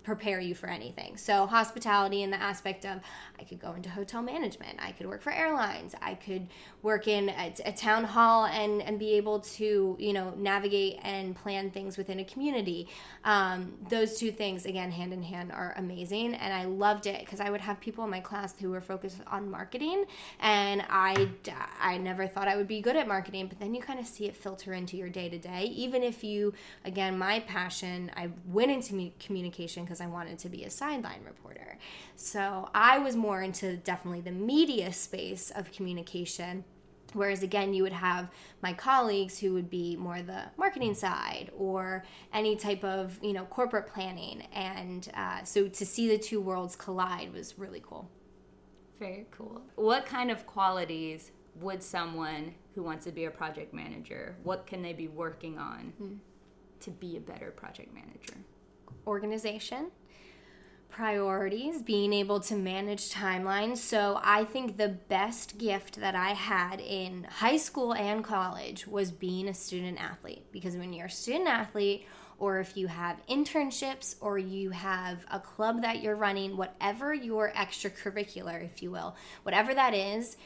prepare 0.08 0.40
you 0.40 0.54
for 0.54 0.68
anything. 0.68 1.18
So, 1.18 1.46
hospitality 1.46 2.22
in 2.22 2.30
the 2.30 2.40
aspect 2.40 2.86
of 2.86 2.98
I 3.38 3.44
could 3.44 3.60
go 3.60 3.74
into 3.74 3.90
hotel 3.90 4.22
management, 4.22 4.78
I 4.80 4.92
could 4.92 5.06
work 5.06 5.20
for 5.20 5.30
airlines, 5.30 5.94
I 6.00 6.14
could 6.14 6.48
work 6.82 7.06
in 7.08 7.28
a, 7.28 7.54
a, 7.66 7.72
town 7.72 8.04
hall 8.04 8.46
and, 8.46 8.80
and 8.82 8.98
be 8.98 9.12
able 9.12 9.40
to, 9.40 9.96
you 9.98 10.12
know, 10.14 10.32
navigate 10.36 10.98
and 11.02 11.36
plan 11.36 11.70
things 11.70 11.98
within 11.98 12.20
a 12.20 12.24
community. 12.24 12.88
Um, 13.24 13.74
those 13.90 14.18
two 14.18 14.32
things, 14.32 14.64
again, 14.64 14.90
hand 14.90 15.12
in 15.12 15.22
hand, 15.22 15.52
are 15.52 15.74
amazing. 15.76 16.34
And 16.34 16.54
I 16.54 16.64
loved 16.64 17.06
it 17.06 17.20
because 17.20 17.40
I 17.40 17.50
would 17.50 17.60
have 17.60 17.78
people 17.80 18.02
in 18.04 18.10
my 18.10 18.20
class 18.20 18.54
who 18.58 18.70
were 18.70 18.80
focused 18.80 19.18
on 19.26 19.50
marketing, 19.50 20.06
and 20.40 20.82
I, 20.88 21.28
I 21.80 21.98
never 21.98 22.26
thought 22.26 22.48
I 22.48 22.56
would 22.56 22.68
be 22.68 22.80
good 22.80 22.96
at 22.96 23.06
marketing, 23.06 23.48
but 23.48 23.60
then 23.60 23.74
you 23.74 23.82
kind 23.82 24.00
of 24.00 24.06
see 24.06 24.24
it 24.24 24.34
filter 24.34 24.72
into 24.72 24.96
your 24.96 25.10
day 25.10 25.28
to 25.28 25.38
day. 25.38 25.64
Even 25.64 26.02
if 26.02 26.24
you, 26.24 26.54
again, 26.86 27.18
my 27.18 27.40
passion, 27.40 28.10
I 28.16 28.30
went 28.46 28.70
into 28.70 29.12
communication 29.20 29.84
because 29.84 29.97
because 29.98 30.06
I 30.06 30.12
wanted 30.12 30.38
to 30.40 30.48
be 30.48 30.64
a 30.64 30.70
sideline 30.70 31.22
reporter. 31.24 31.78
So 32.16 32.68
I 32.74 32.98
was 32.98 33.16
more 33.16 33.42
into 33.42 33.76
definitely 33.78 34.20
the 34.20 34.32
media 34.32 34.92
space 34.92 35.50
of 35.54 35.70
communication. 35.72 36.64
Whereas 37.14 37.42
again, 37.42 37.72
you 37.72 37.82
would 37.84 37.92
have 37.92 38.28
my 38.62 38.74
colleagues 38.74 39.38
who 39.38 39.54
would 39.54 39.70
be 39.70 39.96
more 39.96 40.20
the 40.20 40.42
marketing 40.58 40.94
side 40.94 41.50
or 41.56 42.04
any 42.34 42.54
type 42.54 42.84
of 42.84 43.18
you 43.22 43.32
know 43.32 43.44
corporate 43.46 43.86
planning, 43.86 44.42
and 44.52 45.08
uh, 45.14 45.42
so 45.42 45.68
to 45.68 45.86
see 45.86 46.08
the 46.08 46.18
two 46.18 46.38
worlds 46.40 46.76
collide 46.76 47.32
was 47.32 47.58
really 47.58 47.82
cool. 47.82 48.10
Very 48.98 49.26
cool. 49.30 49.62
What 49.76 50.04
kind 50.04 50.30
of 50.30 50.46
qualities 50.46 51.30
would 51.60 51.82
someone 51.82 52.54
who 52.74 52.82
wants 52.82 53.06
to 53.06 53.12
be 53.12 53.24
a 53.24 53.30
project 53.30 53.72
manager? 53.72 54.36
What 54.42 54.66
can 54.66 54.82
they 54.82 54.92
be 54.92 55.08
working 55.08 55.58
on 55.58 55.94
mm. 56.00 56.18
to 56.80 56.90
be 56.90 57.16
a 57.16 57.20
better 57.20 57.50
project 57.52 57.94
manager? 57.94 58.34
Organization, 59.08 59.90
priorities, 60.88 61.82
being 61.82 62.12
able 62.12 62.40
to 62.40 62.54
manage 62.54 63.12
timelines. 63.12 63.78
So 63.78 64.20
I 64.22 64.44
think 64.44 64.76
the 64.76 64.88
best 64.88 65.58
gift 65.58 66.00
that 66.00 66.14
I 66.14 66.30
had 66.30 66.80
in 66.80 67.24
high 67.24 67.56
school 67.56 67.94
and 67.94 68.22
college 68.22 68.86
was 68.86 69.10
being 69.10 69.48
a 69.48 69.54
student 69.54 70.00
athlete 70.00 70.44
because 70.52 70.76
when 70.76 70.92
you're 70.92 71.06
a 71.06 71.10
student 71.10 71.48
athlete, 71.48 72.06
or 72.40 72.60
if 72.60 72.76
you 72.76 72.86
have 72.86 73.20
internships 73.28 74.14
or 74.20 74.38
you 74.38 74.70
have 74.70 75.26
a 75.30 75.40
club 75.40 75.82
that 75.82 76.02
you're 76.02 76.14
running, 76.14 76.56
whatever 76.56 77.12
your 77.12 77.50
extracurricular, 77.50 78.64
if 78.64 78.80
you 78.82 78.90
will, 78.92 79.16
whatever 79.42 79.74
that 79.74 79.92
is, 79.92 80.36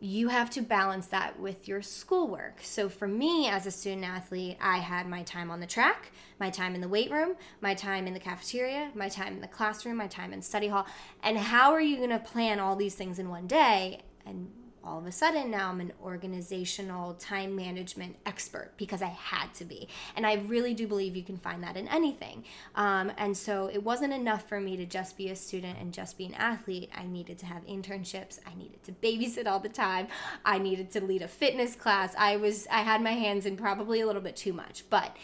you 0.00 0.28
have 0.28 0.48
to 0.50 0.62
balance 0.62 1.06
that 1.08 1.38
with 1.40 1.66
your 1.66 1.82
schoolwork. 1.82 2.60
So 2.62 2.88
for 2.88 3.08
me 3.08 3.48
as 3.48 3.66
a 3.66 3.70
student 3.70 4.04
athlete, 4.04 4.56
I 4.60 4.78
had 4.78 5.08
my 5.08 5.22
time 5.24 5.50
on 5.50 5.58
the 5.58 5.66
track, 5.66 6.12
my 6.38 6.50
time 6.50 6.74
in 6.74 6.80
the 6.80 6.88
weight 6.88 7.10
room, 7.10 7.34
my 7.60 7.74
time 7.74 8.06
in 8.06 8.14
the 8.14 8.20
cafeteria, 8.20 8.90
my 8.94 9.08
time 9.08 9.34
in 9.34 9.40
the 9.40 9.48
classroom, 9.48 9.96
my 9.96 10.06
time 10.06 10.32
in 10.32 10.40
study 10.40 10.68
hall. 10.68 10.86
And 11.22 11.36
how 11.36 11.72
are 11.72 11.80
you 11.80 11.96
going 11.96 12.10
to 12.10 12.20
plan 12.20 12.60
all 12.60 12.76
these 12.76 12.94
things 12.94 13.18
in 13.18 13.28
one 13.28 13.48
day? 13.48 14.02
And 14.24 14.50
all 14.88 14.98
of 14.98 15.06
a 15.06 15.12
sudden 15.12 15.50
now 15.50 15.68
I'm 15.68 15.80
an 15.80 15.92
organizational 16.02 17.14
time 17.14 17.54
management 17.54 18.16
expert 18.24 18.72
because 18.76 19.02
I 19.02 19.08
had 19.08 19.52
to 19.54 19.64
be. 19.64 19.88
And 20.16 20.26
I 20.26 20.34
really 20.46 20.72
do 20.72 20.86
believe 20.86 21.14
you 21.14 21.22
can 21.22 21.36
find 21.36 21.62
that 21.62 21.76
in 21.76 21.86
anything. 21.88 22.44
Um, 22.74 23.12
and 23.18 23.36
so 23.36 23.70
it 23.72 23.82
wasn't 23.82 24.14
enough 24.14 24.48
for 24.48 24.60
me 24.60 24.76
to 24.78 24.86
just 24.86 25.16
be 25.16 25.28
a 25.28 25.36
student 25.36 25.78
and 25.78 25.92
just 25.92 26.16
be 26.16 26.24
an 26.24 26.34
athlete. 26.34 26.90
I 26.96 27.04
needed 27.04 27.38
to 27.40 27.46
have 27.46 27.66
internships. 27.66 28.38
I 28.46 28.54
needed 28.54 28.82
to 28.84 28.92
babysit 28.92 29.46
all 29.46 29.60
the 29.60 29.68
time. 29.68 30.08
I 30.44 30.58
needed 30.58 30.90
to 30.92 31.04
lead 31.04 31.22
a 31.22 31.28
fitness 31.28 31.76
class. 31.76 32.14
I 32.18 32.36
was 32.36 32.66
I 32.70 32.80
had 32.80 33.02
my 33.02 33.12
hands 33.12 33.44
in 33.44 33.56
probably 33.56 34.00
a 34.00 34.06
little 34.06 34.22
bit 34.22 34.36
too 34.36 34.52
much, 34.52 34.84
but 34.88 35.16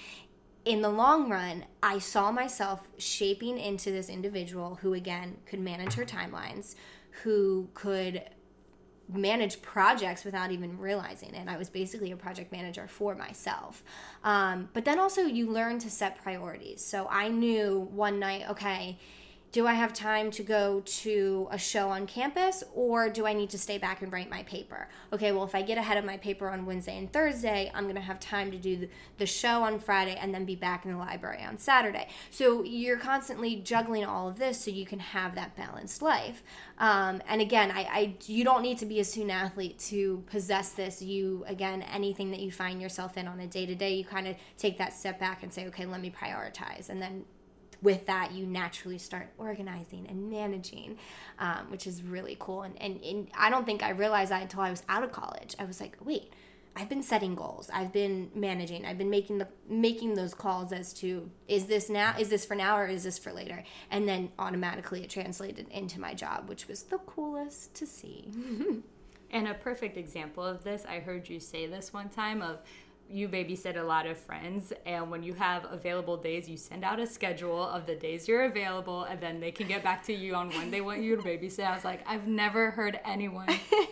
in 0.65 0.81
the 0.81 0.89
long 0.89 1.29
run, 1.29 1.65
I 1.83 1.99
saw 1.99 2.33
myself 2.33 2.89
shaping 2.97 3.59
into 3.59 3.91
this 3.91 4.09
individual 4.09 4.77
who, 4.77 4.95
again, 4.95 5.37
could 5.47 5.61
manage 5.61 5.95
her 5.95 6.07
timelines, 6.07 6.75
who 7.23 7.69
could 7.75 8.23
manage 9.13 9.61
projects 9.63 10.25
without 10.25 10.51
even 10.51 10.79
realizing 10.79 11.35
it. 11.35 11.49
I 11.49 11.57
was 11.57 11.69
basically 11.69 12.11
a 12.11 12.17
project 12.17 12.53
manager 12.53 12.87
for 12.89 13.15
myself. 13.15 13.83
Um, 14.23 14.69
but 14.73 14.85
then 14.85 14.99
also, 14.99 15.23
you 15.23 15.51
learn 15.51 15.79
to 15.81 15.91
set 15.91 16.23
priorities. 16.23 16.85
So 16.85 17.07
I 17.11 17.29
knew 17.29 17.89
one 17.93 18.19
night, 18.19 18.49
okay, 18.51 18.99
do 19.55 19.69
I 19.69 19.75
have 19.75 19.93
time 19.93 20.33
to 20.33 20.43
go 20.43 20.83
to 20.85 21.47
a 21.53 21.57
show 21.57 21.89
on 21.89 22.09
campus 22.09 22.65
or 22.75 23.09
do 23.09 23.25
I 23.25 23.33
need 23.33 23.51
to 23.51 23.59
stay 23.59 23.79
back 23.79 24.03
and 24.03 24.13
write 24.13 24.29
my 24.29 24.43
paper? 24.43 24.89
Okay, 25.13 25.31
well, 25.31 25.45
if 25.45 25.55
I 25.55 25.63
get 25.63 25.79
ahead 25.79 25.97
of 25.97 26.05
my 26.05 26.17
paper 26.17 26.49
on 26.49 26.67
Wednesday 26.67 26.99
and 26.99 27.13
Thursday, 27.13 27.71
I'm 27.73 27.85
going 27.85 27.95
to 27.95 28.01
have 28.01 28.19
time 28.19 28.51
to 28.51 28.59
do 28.59 28.89
the 29.17 29.27
show 29.27 29.63
on 29.63 29.79
Friday 29.79 30.19
and 30.21 30.35
then 30.35 30.45
be 30.45 30.57
back 30.57 30.85
in 30.85 30.91
the 30.91 30.99
library 30.99 31.45
on 31.45 31.57
Saturday. 31.57 32.09
So 32.31 32.65
you're 32.65 32.99
constantly 32.99 33.55
juggling 33.55 34.05
all 34.05 34.29
of 34.29 34.41
this 34.41 34.61
so 34.61 34.73
you 34.73 34.85
can 34.85 34.99
have 34.99 35.37
that 35.37 35.57
balanced 35.57 36.03
life. 36.03 36.43
Um, 36.79 37.23
and 37.29 37.41
again, 37.41 37.71
I, 37.71 37.83
I 37.83 38.15
you 38.27 38.43
don't 38.43 38.63
need 38.63 38.79
to 38.79 38.87
be 38.87 38.99
a 38.99 39.05
student 39.05 39.31
athlete 39.31 39.79
to 39.91 40.25
possess 40.27 40.71
this. 40.71 41.01
You 41.01 41.45
again, 41.47 41.83
anything 41.83 42.33
that 42.33 42.41
you 42.41 42.51
find 42.51 42.83
yourself 42.83 43.17
in 43.17 43.29
on 43.29 43.39
a 43.39 43.47
day 43.47 43.67
to 43.67 43.77
day, 43.77 43.95
you 43.95 44.05
kind 44.05 44.27
of 44.27 44.35
take 44.59 44.79
that 44.79 44.93
step 44.93 45.21
back 45.21 45.45
and 45.45 45.55
say, 45.55 45.69
okay, 45.69 45.87
let 45.87 46.01
me 46.01 46.11
prioritize, 46.11 46.89
and 46.89 47.01
then 47.01 47.25
with 47.85 48.07
that, 48.07 48.33
you 48.33 48.47
naturally 48.47 48.99
start 48.99 49.29
organizing 49.39 50.07
and 50.09 50.31
managing, 50.31 50.99
um, 51.39 51.71
which 51.71 51.87
is 51.87 52.03
really 52.03 52.37
cool. 52.41 52.63
And, 52.63 52.81
and, 52.81 53.01
and 53.05 53.29
I 53.37 53.51
don't 53.51 53.65
think 53.65 53.83
I 53.83 53.91
realized 53.91 54.33
that 54.33 54.43
until 54.43 54.63
I 54.63 54.71
was 54.71 54.83
out 54.89 55.05
of 55.05 55.13
college. 55.13 55.55
I 55.59 55.65
was 55.65 55.81
like, 55.81 55.97
wait, 56.03 56.33
I've 56.75 56.89
been 56.89 57.03
setting 57.03 57.35
goals. 57.35 57.71
I've 57.73 57.93
been 57.93 58.31
managing. 58.35 58.85
I've 58.85 58.99
been 58.99 59.11
making 59.11 59.39
the 59.39 59.47
making 59.69 60.15
those 60.15 60.35
calls 60.35 60.73
as 60.73 60.93
to 60.95 61.31
is 61.47 61.67
this 61.67 61.89
now 61.89 62.17
is 62.19 62.31
this 62.31 62.45
for 62.45 62.57
now 62.57 62.77
or 62.77 62.87
is 62.87 63.05
this 63.05 63.17
for 63.17 63.33
later? 63.33 63.63
And 63.91 64.09
then 64.09 64.31
automatically 64.39 65.05
it 65.05 65.11
translated 65.11 65.69
into 65.71 66.01
my 66.01 66.15
job, 66.15 66.49
which 66.49 66.67
was 66.67 66.83
the 66.83 66.99
coolest 66.99 67.75
to 67.75 67.87
see. 67.87 68.29
and 69.31 69.47
a 69.47 69.55
perfect 69.55 69.97
example 69.97 70.45
of 70.45 70.65
this, 70.65 70.85
I 70.89 70.99
heard 70.99 71.29
you 71.29 71.39
say 71.39 71.67
this 71.67 71.93
one 71.93 72.09
time 72.09 72.43
of 72.43 72.59
you 73.09 73.29
babysit 73.29 73.77
a 73.77 73.83
lot 73.83 74.07
of 74.07 74.17
friends 74.17 74.73
and 74.87 75.11
when 75.11 75.23
you 75.23 75.35
have 75.35 75.67
available 75.71 76.17
days 76.17 76.49
you 76.49 76.57
send 76.57 76.85
out 76.85 76.99
a 76.99 77.07
schedule 77.07 77.63
of 77.63 77.87
the 77.87 77.95
days 77.95 78.27
you're 78.27 78.45
available 78.45 79.05
and 79.05 79.21
then 79.21 79.41
they 79.41 79.51
can 79.51 79.69
get 79.69 79.83
back 79.83 80.03
to 80.03 80.13
you 80.13 80.35
on 80.35 80.49
when 80.51 80.71
they 80.71 80.81
want 80.81 81.01
you 81.03 81.17
to 81.17 81.23
babysit. 81.23 81.65
I 81.65 81.75
was 81.75 81.85
like 81.85 82.01
i've 82.09 82.27
never 82.27 82.71
heard 82.71 82.99
anyone 83.05 83.49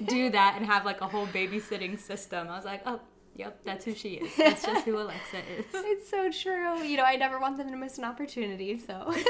do 0.07 0.31
that 0.39 0.55
and 0.57 0.67
have 0.67 0.85
like 0.85 1.01
a 1.01 1.09
whole 1.09 1.27
babysitting 1.29 1.99
system. 1.99 2.49
I 2.49 2.57
was 2.57 2.65
like 2.65 2.83
oh 2.87 3.01
yep 3.37 3.61
that's 3.65 3.85
who 3.85 3.95
she 3.95 4.15
is. 4.15 4.37
That's 4.37 4.65
just 4.65 4.85
who 4.85 4.99
alexa 4.99 5.39
is. 5.59 5.67
It's 5.75 6.09
so 6.09 6.31
true. 6.31 6.83
You 6.83 6.97
know 6.97 7.05
i 7.05 7.17
never 7.17 7.39
want 7.39 7.59
them 7.59 7.71
to 7.71 7.77
miss 7.77 7.99
an 7.99 8.05
opportunity 8.05 8.79
so. 8.79 9.15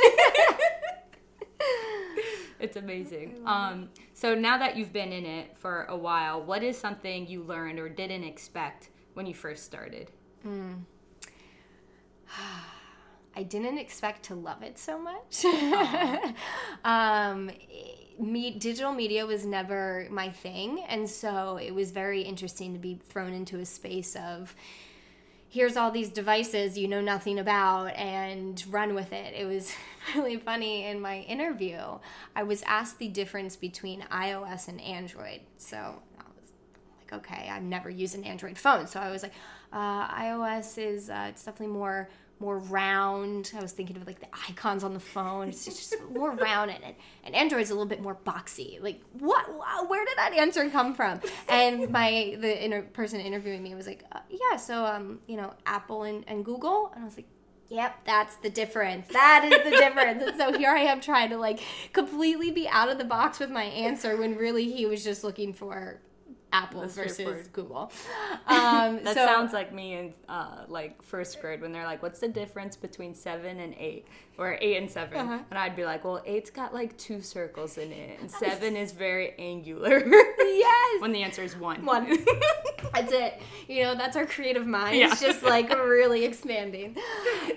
It's 2.62 2.76
amazing. 2.76 3.40
Um, 3.44 3.88
so 4.14 4.36
now 4.36 4.56
that 4.58 4.76
you've 4.76 4.92
been 4.92 5.12
in 5.12 5.26
it 5.26 5.58
for 5.58 5.84
a 5.88 5.96
while, 5.96 6.40
what 6.40 6.62
is 6.62 6.78
something 6.78 7.26
you 7.26 7.42
learned 7.42 7.80
or 7.80 7.88
didn't 7.88 8.22
expect 8.22 8.88
when 9.14 9.26
you 9.26 9.35
first 9.35 9.64
started? 9.64 10.11
Mm. 10.47 10.83
I 13.35 13.42
didn't 13.42 13.78
expect 13.78 14.25
to 14.25 14.35
love 14.35 14.62
it 14.62 14.78
so 14.78 14.99
much. 14.99 15.45
um, 16.85 17.50
me, 18.19 18.50
digital 18.50 18.92
media 18.92 19.25
was 19.25 19.47
never 19.47 20.07
my 20.11 20.31
thing, 20.31 20.85
and 20.88 21.09
so 21.09 21.57
it 21.57 21.75
was 21.75 21.92
very 21.92 22.21
interesting 22.23 22.75
to 22.75 22.78
be 22.78 23.00
thrown 23.09 23.33
into 23.33 23.59
a 23.59 23.64
space 23.64 24.16
of 24.16 24.54
here's 25.49 25.76
all 25.76 25.90
these 25.90 26.09
devices 26.09 26.78
you 26.78 26.88
know 26.88 27.02
nothing 27.02 27.38
about 27.38 27.95
and 27.95 28.64
run 28.71 28.95
with 28.95 29.12
it. 29.12 29.35
It 29.35 29.47
was 29.47 29.73
really 30.14 30.38
funny 30.38 30.87
in 30.87 31.00
my 31.00 31.19
interview. 31.21 31.78
I 32.35 32.42
was 32.42 32.62
asked 32.62 32.99
the 32.99 33.09
difference 33.09 33.57
between 33.57 34.00
iOS 34.11 34.69
and 34.69 34.81
Android. 34.81 35.40
So 35.59 36.02
okay, 37.12 37.49
I've 37.50 37.62
never 37.62 37.90
used 37.90 38.14
an 38.14 38.25
Android 38.25 38.59
phone, 38.59 38.87
so 38.87 39.00
I 39.00 39.11
was 39.11 39.23
like, 39.23 39.33
uh, 39.73 40.09
iOS 40.09 40.78
is 40.78 41.11
uh, 41.11 41.26
it's 41.28 41.45
definitely 41.45 41.75
more 41.75 42.09
more 42.42 42.59
round. 42.59 43.52
I 43.57 43.62
was 43.62 43.73
thinking 43.73 43.97
of 43.97 44.07
like 44.07 44.21
the 44.21 44.26
icons 44.49 44.85
on 44.85 44.92
the 44.92 45.00
phone. 45.00 45.49
It's 45.49 45.64
just 45.64 45.95
more 46.11 46.33
round, 46.33 46.71
and 46.71 46.95
and 47.25 47.35
Android's 47.35 47.71
a 47.71 47.75
little 47.75 47.88
bit 47.88 48.02
more 48.02 48.16
boxy. 48.16 48.83
Like 48.83 49.00
what? 49.12 49.47
Where 49.88 50.04
did 50.04 50.19
that 50.19 50.35
answer 50.35 50.69
come 50.69 50.95
from? 50.95 51.21
And 51.49 51.90
my 51.90 52.37
the 52.38 52.64
inter- 52.64 52.83
person 52.83 53.21
interviewing 53.21 53.62
me 53.62 53.75
was 53.75 53.87
like, 53.87 54.04
uh, 54.12 54.19
yeah, 54.28 54.57
so 54.57 54.85
um, 54.85 55.21
you 55.26 55.37
know, 55.37 55.54
Apple 55.64 56.02
and, 56.02 56.25
and 56.26 56.45
Google, 56.45 56.90
and 56.95 57.02
I 57.02 57.07
was 57.07 57.16
like. 57.16 57.28
Yep, 57.69 58.04
that's 58.04 58.37
the 58.37 58.50
difference. 58.50 59.09
That 59.14 59.49
is 59.50 59.64
the 59.64 59.71
difference. 59.71 60.23
And 60.23 60.37
so 60.37 60.52
here 60.52 60.69
I 60.69 60.81
am 60.81 61.00
trying 61.00 61.31
to 61.31 61.38
like 61.38 61.59
completely 61.95 62.50
be 62.50 62.69
out 62.69 62.90
of 62.90 62.99
the 62.99 63.04
box 63.04 63.38
with 63.38 63.50
my 63.50 63.62
answer 63.62 64.14
when 64.14 64.37
really 64.37 64.71
he 64.71 64.85
was 64.85 65.02
just 65.02 65.25
looking 65.25 65.54
for 65.54 65.99
Apple 66.52 66.87
versus 66.87 67.49
Google. 67.49 67.90
Um, 68.47 69.02
that 69.04 69.14
so, 69.14 69.25
sounds 69.25 69.52
like 69.52 69.73
me 69.73 69.94
in 69.94 70.14
uh, 70.28 70.64
like 70.68 71.00
first 71.02 71.40
grade 71.40 71.61
when 71.61 71.73
they're 71.73 71.85
like, 71.85 72.02
"What's 72.02 72.21
the 72.21 72.28
difference 72.28 72.76
between 72.76 73.14
seven 73.14 73.61
and 73.61 73.75
eight, 73.78 74.06
or 74.38 74.59
eight 74.61 74.76
and 74.76 74.90
7 74.90 75.16
uh-huh. 75.16 75.38
And 75.50 75.59
I'd 75.59 75.76
be 75.76 75.85
like, 75.85 76.04
"Well, 76.04 76.23
eight's 76.25 76.50
got 76.50 76.75
like 76.75 76.97
two 76.97 77.21
circles 77.21 77.78
in 77.78 77.92
it, 77.92 78.18
and 78.21 78.30
seven 78.30 78.76
is 78.76 78.92
very 78.92 79.35
angular." 79.38 80.02
yes. 80.38 81.00
when 81.00 81.12
the 81.12 81.23
answer 81.23 81.42
is 81.42 81.56
one. 81.56 81.85
One. 81.85 82.18
that's 82.94 83.12
it. 83.12 83.40
You 83.68 83.85
know, 83.85 83.94
that's 83.94 84.16
our 84.16 84.26
creative 84.26 84.66
mind. 84.66 84.99
Yeah. 84.99 85.12
It's 85.12 85.21
just 85.21 85.42
like 85.42 85.71
really 85.78 86.25
expanding. 86.25 86.97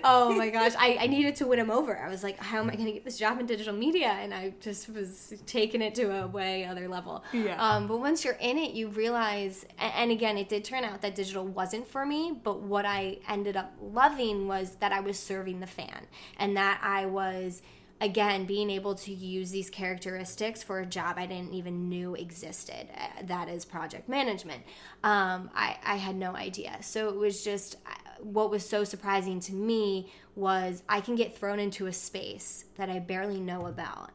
Oh 0.04 0.34
my 0.34 0.50
gosh, 0.50 0.72
I, 0.78 0.98
I 1.00 1.06
needed 1.06 1.36
to 1.36 1.46
win 1.46 1.58
him 1.58 1.70
over. 1.70 1.98
I 1.98 2.08
was 2.08 2.22
like, 2.22 2.38
"How 2.38 2.58
am 2.58 2.70
I 2.70 2.74
going 2.74 2.86
to 2.86 2.92
get 2.92 3.04
this 3.04 3.18
job 3.18 3.40
in 3.40 3.46
digital 3.46 3.74
media?" 3.74 4.08
And 4.08 4.34
I 4.34 4.54
just 4.60 4.88
was 4.88 5.34
taking 5.46 5.82
it 5.82 5.94
to 5.96 6.24
a 6.24 6.26
way 6.26 6.64
other 6.66 6.88
level. 6.88 7.24
Yeah. 7.32 7.56
Um, 7.62 7.86
but 7.86 7.98
once 7.98 8.24
you're 8.24 8.38
in 8.40 8.58
it, 8.58 8.72
you 8.72 8.85
realize, 8.88 9.64
and 9.78 10.10
again, 10.10 10.36
it 10.38 10.48
did 10.48 10.64
turn 10.64 10.84
out 10.84 11.02
that 11.02 11.14
digital 11.14 11.46
wasn't 11.46 11.88
for 11.88 12.04
me, 12.06 12.38
but 12.42 12.60
what 12.60 12.84
I 12.84 13.18
ended 13.28 13.56
up 13.56 13.72
loving 13.80 14.48
was 14.48 14.76
that 14.76 14.92
I 14.92 15.00
was 15.00 15.18
serving 15.18 15.60
the 15.60 15.66
fan 15.66 16.06
and 16.38 16.56
that 16.56 16.80
I 16.82 17.06
was 17.06 17.62
again 18.00 18.44
being 18.44 18.70
able 18.70 18.94
to 18.94 19.12
use 19.12 19.50
these 19.50 19.70
characteristics 19.70 20.62
for 20.62 20.80
a 20.80 20.86
job 20.86 21.16
i 21.18 21.24
didn't 21.24 21.54
even 21.54 21.88
knew 21.88 22.14
existed 22.14 22.88
uh, 22.94 23.22
that 23.24 23.48
is 23.48 23.64
project 23.64 24.08
management. 24.08 24.62
Um, 25.02 25.50
I, 25.54 25.78
I 25.82 25.96
had 25.96 26.16
no 26.16 26.36
idea. 26.36 26.76
So 26.82 27.08
it 27.08 27.16
was 27.16 27.42
just 27.42 27.76
uh, 27.86 27.90
what 28.20 28.50
was 28.50 28.68
so 28.68 28.84
surprising 28.84 29.40
to 29.40 29.54
me 29.54 30.12
was 30.34 30.82
i 30.88 31.00
can 31.00 31.14
get 31.14 31.36
thrown 31.36 31.58
into 31.58 31.86
a 31.86 31.92
space 31.92 32.64
that 32.76 32.90
i 32.90 32.98
barely 32.98 33.40
know 33.40 33.66
about 33.66 34.10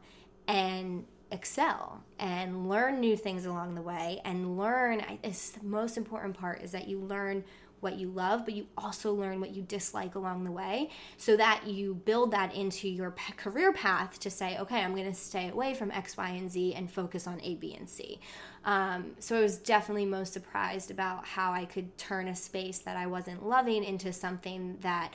and 0.48 1.04
excel 1.32 2.02
and 2.18 2.68
learn 2.68 3.00
new 3.00 3.16
things 3.16 3.46
along 3.46 3.74
the 3.74 3.82
way. 3.82 4.20
And 4.24 4.58
learn 4.58 5.02
is 5.22 5.50
the 5.50 5.64
most 5.64 5.96
important 5.96 6.38
part 6.38 6.62
is 6.62 6.72
that 6.72 6.86
you 6.88 6.98
learn 6.98 7.44
what 7.82 7.98
you 7.98 8.08
love 8.08 8.44
but 8.44 8.54
you 8.54 8.64
also 8.78 9.12
learn 9.12 9.40
what 9.40 9.50
you 9.50 9.60
dislike 9.60 10.14
along 10.14 10.44
the 10.44 10.52
way 10.52 10.88
so 11.16 11.36
that 11.36 11.66
you 11.66 11.94
build 12.04 12.30
that 12.30 12.54
into 12.54 12.88
your 12.88 13.10
career 13.36 13.72
path 13.72 14.20
to 14.20 14.30
say 14.30 14.56
okay 14.56 14.82
i'm 14.82 14.94
going 14.94 15.04
to 15.04 15.12
stay 15.12 15.48
away 15.48 15.74
from 15.74 15.90
x 15.90 16.16
y 16.16 16.28
and 16.28 16.48
z 16.48 16.72
and 16.74 16.88
focus 16.88 17.26
on 17.26 17.40
a 17.42 17.56
b 17.56 17.74
and 17.74 17.90
c. 17.90 18.20
Um, 18.64 19.16
so 19.18 19.36
i 19.36 19.40
was 19.40 19.58
definitely 19.58 20.06
most 20.06 20.32
surprised 20.32 20.92
about 20.92 21.26
how 21.26 21.52
i 21.52 21.64
could 21.64 21.98
turn 21.98 22.28
a 22.28 22.36
space 22.36 22.78
that 22.78 22.96
i 22.96 23.08
wasn't 23.08 23.44
loving 23.44 23.82
into 23.82 24.12
something 24.12 24.78
that 24.82 25.12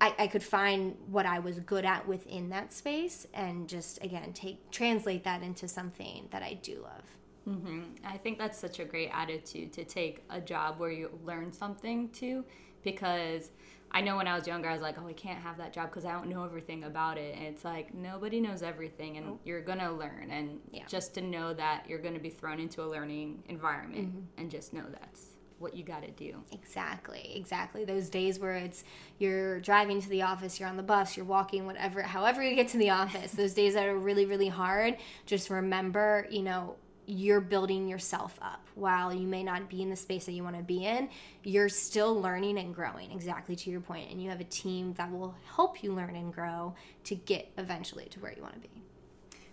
I, 0.00 0.14
I 0.18 0.26
could 0.28 0.42
find 0.42 0.96
what 1.08 1.26
I 1.26 1.40
was 1.40 1.58
good 1.60 1.84
at 1.84 2.06
within 2.06 2.50
that 2.50 2.72
space 2.72 3.26
and 3.34 3.68
just 3.68 4.02
again 4.02 4.32
take 4.32 4.70
translate 4.70 5.24
that 5.24 5.42
into 5.42 5.66
something 5.66 6.28
that 6.30 6.42
I 6.42 6.54
do 6.54 6.82
love. 6.82 7.04
Mm-hmm. 7.48 7.80
I 8.04 8.16
think 8.16 8.38
that's 8.38 8.58
such 8.58 8.78
a 8.78 8.84
great 8.84 9.10
attitude 9.12 9.72
to 9.72 9.84
take 9.84 10.22
a 10.30 10.40
job 10.40 10.78
where 10.78 10.90
you 10.90 11.18
learn 11.24 11.52
something 11.52 12.10
too, 12.10 12.44
because 12.82 13.50
I 13.90 14.02
know 14.02 14.16
when 14.16 14.28
I 14.28 14.36
was 14.36 14.46
younger, 14.46 14.68
I 14.68 14.74
was 14.74 14.82
like, 14.82 14.96
oh, 15.02 15.08
I 15.08 15.14
can't 15.14 15.40
have 15.40 15.56
that 15.56 15.72
job 15.72 15.88
because 15.88 16.04
I 16.04 16.12
don't 16.12 16.28
know 16.28 16.44
everything 16.44 16.84
about 16.84 17.16
it. 17.16 17.34
And 17.34 17.44
it's 17.44 17.64
like, 17.64 17.94
nobody 17.94 18.38
knows 18.38 18.62
everything, 18.62 19.16
and 19.16 19.26
oh. 19.26 19.38
you're 19.44 19.62
going 19.62 19.78
to 19.78 19.90
learn. 19.90 20.28
And 20.30 20.60
yeah. 20.70 20.84
just 20.86 21.14
to 21.14 21.22
know 21.22 21.54
that 21.54 21.84
you're 21.88 21.98
going 21.98 22.14
to 22.14 22.20
be 22.20 22.28
thrown 22.28 22.60
into 22.60 22.82
a 22.82 22.86
learning 22.86 23.42
environment 23.48 24.08
mm-hmm. 24.08 24.40
and 24.40 24.50
just 24.50 24.74
know 24.74 24.84
that's 25.00 25.37
what 25.58 25.74
you 25.74 25.84
got 25.84 26.02
to 26.02 26.10
do. 26.10 26.42
Exactly, 26.52 27.32
exactly. 27.34 27.84
Those 27.84 28.08
days 28.08 28.38
where 28.38 28.54
it's 28.54 28.84
you're 29.18 29.60
driving 29.60 30.00
to 30.00 30.08
the 30.08 30.22
office, 30.22 30.58
you're 30.60 30.68
on 30.68 30.76
the 30.76 30.82
bus, 30.82 31.16
you're 31.16 31.26
walking, 31.26 31.66
whatever, 31.66 32.02
however 32.02 32.42
you 32.42 32.54
get 32.54 32.68
to 32.68 32.78
the 32.78 32.90
office, 32.90 33.32
those 33.32 33.54
days 33.54 33.74
that 33.74 33.86
are 33.86 33.98
really, 33.98 34.26
really 34.26 34.48
hard, 34.48 34.96
just 35.26 35.50
remember, 35.50 36.26
you 36.30 36.42
know, 36.42 36.76
you're 37.10 37.40
building 37.40 37.88
yourself 37.88 38.38
up 38.42 38.68
while 38.74 39.14
you 39.14 39.26
may 39.26 39.42
not 39.42 39.70
be 39.70 39.80
in 39.80 39.88
the 39.88 39.96
space 39.96 40.26
that 40.26 40.32
you 40.32 40.44
want 40.44 40.54
to 40.54 40.62
be 40.62 40.84
in 40.84 41.08
you're 41.42 41.70
still 41.70 42.20
learning 42.20 42.58
and 42.58 42.74
growing 42.74 43.10
exactly 43.10 43.56
to 43.56 43.70
your 43.70 43.80
point 43.80 44.10
and 44.10 44.22
you 44.22 44.28
have 44.28 44.42
a 44.42 44.44
team 44.44 44.92
that 44.92 45.10
will 45.10 45.34
help 45.56 45.82
you 45.82 45.94
learn 45.94 46.14
and 46.14 46.34
grow 46.34 46.74
to 47.04 47.14
get 47.14 47.50
eventually 47.56 48.04
to 48.10 48.20
where 48.20 48.34
you 48.34 48.42
want 48.42 48.52
to 48.52 48.60
be 48.60 48.82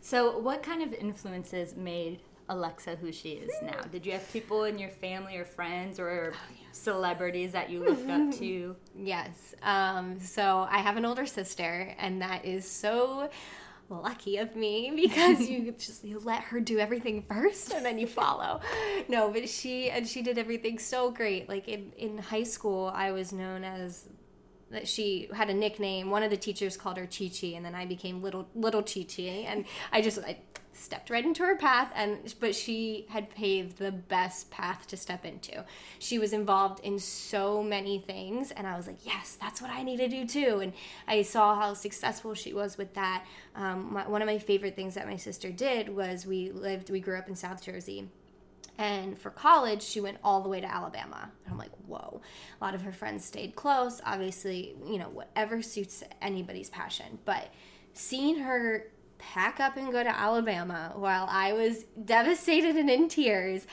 so 0.01 0.37
what 0.37 0.61
kind 0.61 0.83
of 0.83 0.93
influences 0.95 1.77
made 1.77 2.19
Alexa 2.49 2.95
who 2.95 3.11
she 3.11 3.29
is 3.31 3.51
now? 3.61 3.81
Did 3.91 4.05
you 4.05 4.11
have 4.11 4.31
people 4.31 4.65
in 4.65 4.77
your 4.77 4.89
family 4.89 5.35
or 5.37 5.45
friends 5.45 5.99
or 5.99 6.33
oh, 6.35 6.37
celebrities 6.71 7.51
that 7.53 7.69
you 7.69 7.83
looked 7.83 8.09
up 8.09 8.31
to? 8.39 8.75
Yes. 8.97 9.53
Um, 9.61 10.19
so 10.19 10.67
I 10.69 10.77
have 10.79 10.95
an 10.95 11.05
older 11.05 11.25
sister, 11.25 11.93
and 11.99 12.21
that 12.21 12.45
is 12.45 12.69
so 12.69 13.29
lucky 13.89 14.37
of 14.37 14.55
me 14.55 14.91
because 14.95 15.41
you 15.41 15.71
just 15.77 16.03
you 16.03 16.19
let 16.19 16.41
her 16.43 16.59
do 16.59 16.79
everything 16.79 17.23
first 17.27 17.71
and 17.73 17.85
then 17.85 17.97
you 17.97 18.07
follow. 18.07 18.61
No, 19.07 19.29
but 19.31 19.49
she 19.49 19.89
and 19.89 20.07
she 20.07 20.21
did 20.21 20.37
everything 20.37 20.79
so 20.79 21.11
great. 21.11 21.49
Like 21.49 21.67
in 21.67 21.91
in 21.97 22.17
high 22.17 22.43
school, 22.43 22.91
I 22.93 23.11
was 23.11 23.33
known 23.33 23.63
as 23.63 24.07
that 24.75 24.87
she 24.87 25.29
had 25.33 25.49
a 25.49 25.53
nickname. 25.53 26.11
One 26.11 26.21
of 26.21 26.29
the 26.29 26.37
teachers 26.37 26.75
called 26.75 26.97
her 26.97 27.07
Chi 27.07 27.29
Chi, 27.29 27.47
and 27.47 27.65
then 27.65 27.73
I 27.73 27.85
became 27.85 28.21
little 28.21 28.47
little 28.53 28.83
Chi 28.83 29.07
Chi, 29.09 29.23
and 29.23 29.65
I 29.91 30.01
just 30.01 30.19
I 30.19 30.37
stepped 30.73 31.09
right 31.09 31.23
into 31.23 31.41
her 31.41 31.55
path 31.55 31.89
and 31.95 32.35
but 32.41 32.53
she 32.53 33.05
had 33.07 33.29
paved 33.29 33.77
the 33.77 33.93
best 33.93 34.51
path 34.51 34.85
to 34.87 34.97
step 34.97 35.23
into. 35.23 35.63
She 35.99 36.19
was 36.19 36.33
involved 36.33 36.81
in 36.83 36.99
so 36.99 37.63
many 37.63 37.97
things 37.99 38.51
and 38.51 38.67
i 38.67 38.75
was 38.75 38.85
like 38.85 38.97
yes 39.05 39.37
that's 39.39 39.61
what 39.61 39.71
i 39.71 39.83
need 39.83 39.97
to 39.97 40.09
do 40.09 40.27
too. 40.27 40.59
And 40.59 40.73
i 41.07 41.21
saw 41.21 41.55
how 41.55 41.73
successful 41.75 42.33
she 42.33 42.53
was 42.53 42.77
with 42.77 42.93
that. 42.95 43.25
Um, 43.55 43.93
my, 43.93 44.05
one 44.05 44.21
of 44.21 44.25
my 44.25 44.37
favorite 44.37 44.75
things 44.75 44.95
that 44.95 45.07
my 45.07 45.15
sister 45.15 45.49
did 45.49 45.87
was 45.87 46.25
we 46.25 46.51
lived 46.51 46.89
we 46.89 46.99
grew 46.99 47.17
up 47.17 47.29
in 47.29 47.35
south 47.37 47.63
jersey 47.63 48.09
and 48.77 49.17
for 49.17 49.29
college, 49.29 49.81
she 49.81 50.01
went 50.01 50.17
all 50.23 50.41
the 50.41 50.49
way 50.49 50.59
to 50.59 50.71
Alabama. 50.71 51.31
And 51.45 51.53
I'm 51.53 51.57
like, 51.57 51.71
whoa. 51.87 52.21
A 52.59 52.63
lot 52.63 52.75
of 52.75 52.81
her 52.81 52.91
friends 52.91 53.23
stayed 53.23 53.55
close. 53.55 54.01
Obviously, 54.05 54.75
you 54.85 54.97
know, 54.97 55.09
whatever 55.09 55.61
suits 55.61 56.03
anybody's 56.21 56.69
passion. 56.69 57.19
But 57.23 57.53
seeing 57.93 58.39
her 58.39 58.87
pack 59.17 59.59
up 59.59 59.77
and 59.77 59.91
go 59.91 60.03
to 60.03 60.19
Alabama 60.19 60.91
while 60.95 61.27
I 61.29 61.53
was 61.53 61.85
devastated 62.03 62.75
and 62.75 62.89
in 62.89 63.07
tears, 63.07 63.65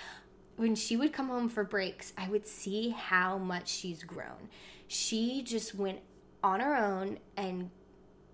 when 0.57 0.75
she 0.77 0.97
would 0.97 1.13
come 1.13 1.29
home 1.29 1.49
for 1.49 1.65
breaks, 1.65 2.13
I 2.17 2.29
would 2.29 2.47
see 2.47 2.91
how 2.91 3.39
much 3.39 3.69
she's 3.69 4.05
grown. 4.05 4.49
She 4.87 5.43
just 5.43 5.75
went 5.75 6.01
on 6.45 6.61
her 6.61 6.77
own 6.77 7.19
and 7.37 7.71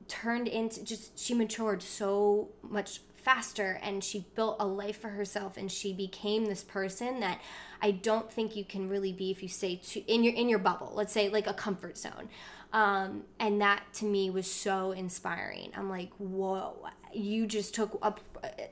turned 0.06 0.48
into 0.48 0.82
just, 0.84 1.18
she 1.18 1.32
matured 1.34 1.82
so 1.82 2.48
much 2.62 3.00
faster 3.18 3.78
and 3.82 4.02
she 4.02 4.24
built 4.34 4.56
a 4.60 4.66
life 4.66 5.00
for 5.00 5.08
herself 5.08 5.56
and 5.56 5.70
she 5.70 5.92
became 5.92 6.46
this 6.46 6.62
person 6.62 7.20
that 7.20 7.40
I 7.80 7.92
don't 7.92 8.32
think 8.32 8.56
you 8.56 8.64
can 8.64 8.88
really 8.88 9.12
be 9.12 9.30
if 9.30 9.42
you 9.42 9.48
stay 9.48 9.76
too, 9.76 10.02
in 10.06 10.24
your 10.24 10.34
in 10.34 10.48
your 10.48 10.58
bubble. 10.58 10.92
Let's 10.94 11.12
say 11.12 11.28
like 11.28 11.46
a 11.46 11.54
comfort 11.54 11.98
zone. 11.98 12.28
Um, 12.72 13.24
and 13.40 13.60
that 13.62 13.82
to 13.94 14.04
me 14.04 14.28
was 14.28 14.50
so 14.50 14.92
inspiring. 14.92 15.72
I'm 15.74 15.88
like, 15.88 16.10
whoa, 16.18 16.76
you 17.12 17.46
just 17.46 17.74
took 17.74 17.98
a, 18.02 18.14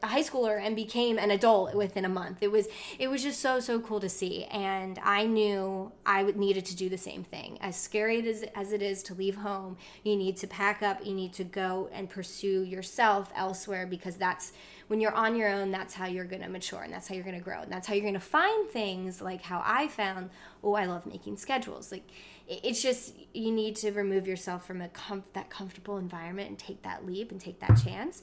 a, 0.03 0.07
high 0.07 0.23
schooler 0.23 0.61
and 0.61 0.77
became 0.77 1.19
an 1.19 1.31
adult 1.31 1.75
within 1.75 2.05
a 2.05 2.09
month. 2.09 2.43
It 2.43 2.51
was 2.53 2.69
it 2.99 3.09
was 3.09 3.23
just 3.23 3.41
so 3.41 3.61
so 3.61 3.81
cool 3.81 4.01
to 4.01 4.09
see, 4.09 4.45
and 4.45 4.99
I 5.03 5.25
knew 5.25 5.93
I 6.05 6.23
would 6.23 6.37
needed 6.37 6.67
to 6.67 6.77
do 6.77 6.89
the 6.89 6.99
same 6.99 7.25
thing. 7.25 7.59
As 7.61 7.77
scary 7.77 8.27
as 8.29 8.45
as 8.55 8.73
it 8.73 8.83
is 8.83 9.03
to 9.05 9.15
leave 9.15 9.37
home, 9.37 9.77
you 10.05 10.17
need 10.17 10.37
to 10.39 10.47
pack 10.47 10.83
up. 10.83 11.05
You 11.05 11.15
need 11.15 11.33
to 11.35 11.45
go 11.45 11.89
and 11.93 12.09
pursue 12.09 12.63
yourself 12.63 13.33
elsewhere 13.35 13.87
because 13.87 14.17
that's 14.17 14.53
when 14.89 15.01
you're 15.01 15.15
on 15.15 15.37
your 15.37 15.49
own. 15.49 15.71
That's 15.71 15.95
how 15.95 16.07
you're 16.07 16.25
gonna 16.25 16.49
mature, 16.49 16.83
and 16.83 16.93
that's 16.93 17.09
how 17.09 17.15
you're 17.15 17.25
gonna 17.25 17.41
grow, 17.41 17.63
and 17.63 17.73
that's 17.73 17.87
how 17.87 17.95
you're 17.95 18.05
gonna 18.07 18.21
find 18.21 18.69
things 18.69 19.21
like 19.21 19.43
how 19.43 19.63
I 19.65 19.89
found. 19.89 20.31
Oh, 20.63 20.75
I 20.75 20.87
love 20.87 21.07
making 21.07 21.37
schedules, 21.39 21.91
like 21.91 22.09
it's 22.49 22.83
just 22.83 23.15
you 23.33 23.51
need 23.51 23.77
to 23.77 23.91
remove 23.91 24.27
yourself 24.27 24.67
from 24.67 24.81
a 24.81 24.89
com- 24.89 25.25
that 25.33 25.51
comfortable 25.51 25.99
environment 25.99 26.49
and 26.49 26.59
take 26.59 26.83
that 26.83 27.05
leap 27.05 27.31
and 27.31 27.41
take 27.41 27.61
that 27.61 27.79
chance. 27.85 28.23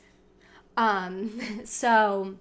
Um, 0.77 1.39
so 1.65 2.35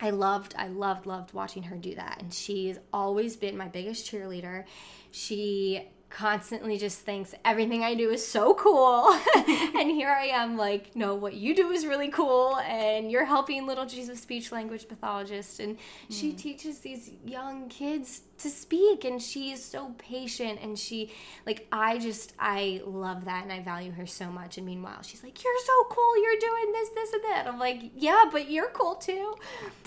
I 0.00 0.10
loved, 0.10 0.54
I 0.58 0.68
loved, 0.68 1.06
loved 1.06 1.32
watching 1.32 1.64
her 1.64 1.76
do 1.76 1.94
that, 1.94 2.20
and 2.20 2.32
she's 2.32 2.78
always 2.92 3.36
been 3.36 3.56
my 3.56 3.68
biggest 3.68 4.10
cheerleader. 4.10 4.64
She 5.10 5.88
constantly 6.08 6.78
just 6.78 7.00
thinks 7.00 7.34
everything 7.44 7.82
I 7.82 7.94
do 7.94 8.10
is 8.10 8.26
so 8.26 8.54
cool. 8.54 9.08
and 9.36 9.90
here 9.90 10.08
I 10.08 10.28
am, 10.32 10.56
like, 10.56 10.94
no, 10.94 11.14
what 11.14 11.34
you 11.34 11.54
do 11.54 11.70
is 11.70 11.86
really 11.86 12.08
cool. 12.08 12.56
And 12.58 13.10
you're 13.10 13.24
helping 13.24 13.66
little 13.66 13.86
Jesus 13.86 14.20
speech 14.20 14.52
language 14.52 14.88
pathologist. 14.88 15.60
And 15.60 15.76
mm. 15.76 15.80
she 16.08 16.32
teaches 16.32 16.78
these 16.78 17.10
young 17.24 17.68
kids 17.68 18.22
to 18.38 18.50
speak 18.50 19.04
and 19.04 19.20
she's 19.22 19.64
so 19.64 19.94
patient 19.98 20.58
and 20.62 20.78
she 20.78 21.10
like 21.46 21.66
i 21.72 21.98
just 21.98 22.34
i 22.38 22.80
love 22.84 23.24
that 23.24 23.42
and 23.42 23.52
i 23.52 23.60
value 23.60 23.90
her 23.92 24.06
so 24.06 24.26
much 24.30 24.58
and 24.58 24.66
meanwhile 24.66 25.02
she's 25.02 25.22
like 25.22 25.42
you're 25.42 25.58
so 25.64 25.84
cool 25.88 26.22
you're 26.22 26.38
doing 26.38 26.72
this 26.72 26.88
this 26.90 27.12
and 27.12 27.22
that 27.24 27.44
i'm 27.46 27.58
like 27.58 27.90
yeah 27.96 28.24
but 28.30 28.50
you're 28.50 28.68
cool 28.70 28.94
too 28.96 29.34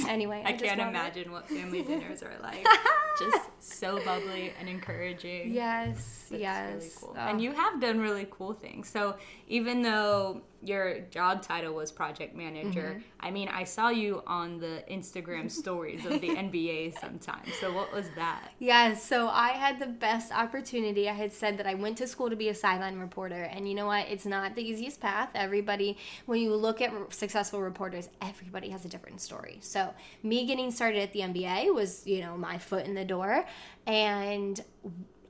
anyway 0.07 0.41
i, 0.45 0.49
I 0.49 0.53
can't 0.53 0.79
imagine 0.79 1.23
it. 1.23 1.31
what 1.31 1.47
family 1.47 1.83
dinners 1.83 2.23
are 2.23 2.33
like 2.41 2.65
just 3.19 3.49
so 3.59 4.03
bubbly 4.03 4.53
and 4.59 4.67
encouraging 4.67 5.53
yes 5.53 6.27
That's 6.29 6.41
yes 6.41 6.73
really 6.73 6.91
cool. 7.01 7.15
oh. 7.17 7.27
and 7.27 7.41
you 7.41 7.51
have 7.51 7.79
done 7.79 7.99
really 7.99 8.27
cool 8.31 8.53
things 8.53 8.89
so 8.89 9.15
even 9.49 9.81
though 9.81 10.41
your 10.61 10.99
job 11.11 11.41
title 11.41 11.73
was 11.73 11.91
project 11.91 12.35
manager. 12.35 12.95
Mm-hmm. 12.97 13.01
I 13.19 13.31
mean, 13.31 13.47
I 13.47 13.63
saw 13.63 13.89
you 13.89 14.21
on 14.27 14.59
the 14.59 14.83
Instagram 14.89 15.49
stories 15.61 16.05
of 16.05 16.21
the 16.21 16.29
NBA 16.29 16.99
sometimes. 16.99 17.53
So 17.59 17.73
what 17.73 17.93
was 17.93 18.07
that? 18.15 18.51
Yeah, 18.59 18.93
so 18.95 19.29
I 19.29 19.49
had 19.49 19.79
the 19.79 19.87
best 19.87 20.31
opportunity. 20.31 21.09
I 21.09 21.13
had 21.13 21.31
said 21.31 21.57
that 21.57 21.67
I 21.67 21.75
went 21.75 21.97
to 21.99 22.07
school 22.07 22.29
to 22.29 22.35
be 22.35 22.49
a 22.49 22.55
sideline 22.55 22.99
reporter, 22.99 23.43
and 23.43 23.67
you 23.67 23.75
know 23.75 23.87
what? 23.87 24.07
It's 24.09 24.25
not 24.25 24.55
the 24.55 24.61
easiest 24.61 24.99
path. 24.99 25.29
Everybody, 25.33 25.97
when 26.25 26.41
you 26.41 26.55
look 26.55 26.81
at 26.81 26.91
successful 27.13 27.61
reporters, 27.61 28.09
everybody 28.21 28.69
has 28.69 28.85
a 28.85 28.89
different 28.89 29.21
story. 29.21 29.59
So 29.61 29.93
me 30.23 30.45
getting 30.45 30.71
started 30.71 31.01
at 31.01 31.13
the 31.13 31.21
NBA 31.21 31.73
was, 31.73 32.05
you 32.05 32.21
know, 32.21 32.37
my 32.37 32.57
foot 32.57 32.85
in 32.85 32.95
the 32.95 33.05
door, 33.05 33.45
and 33.87 34.61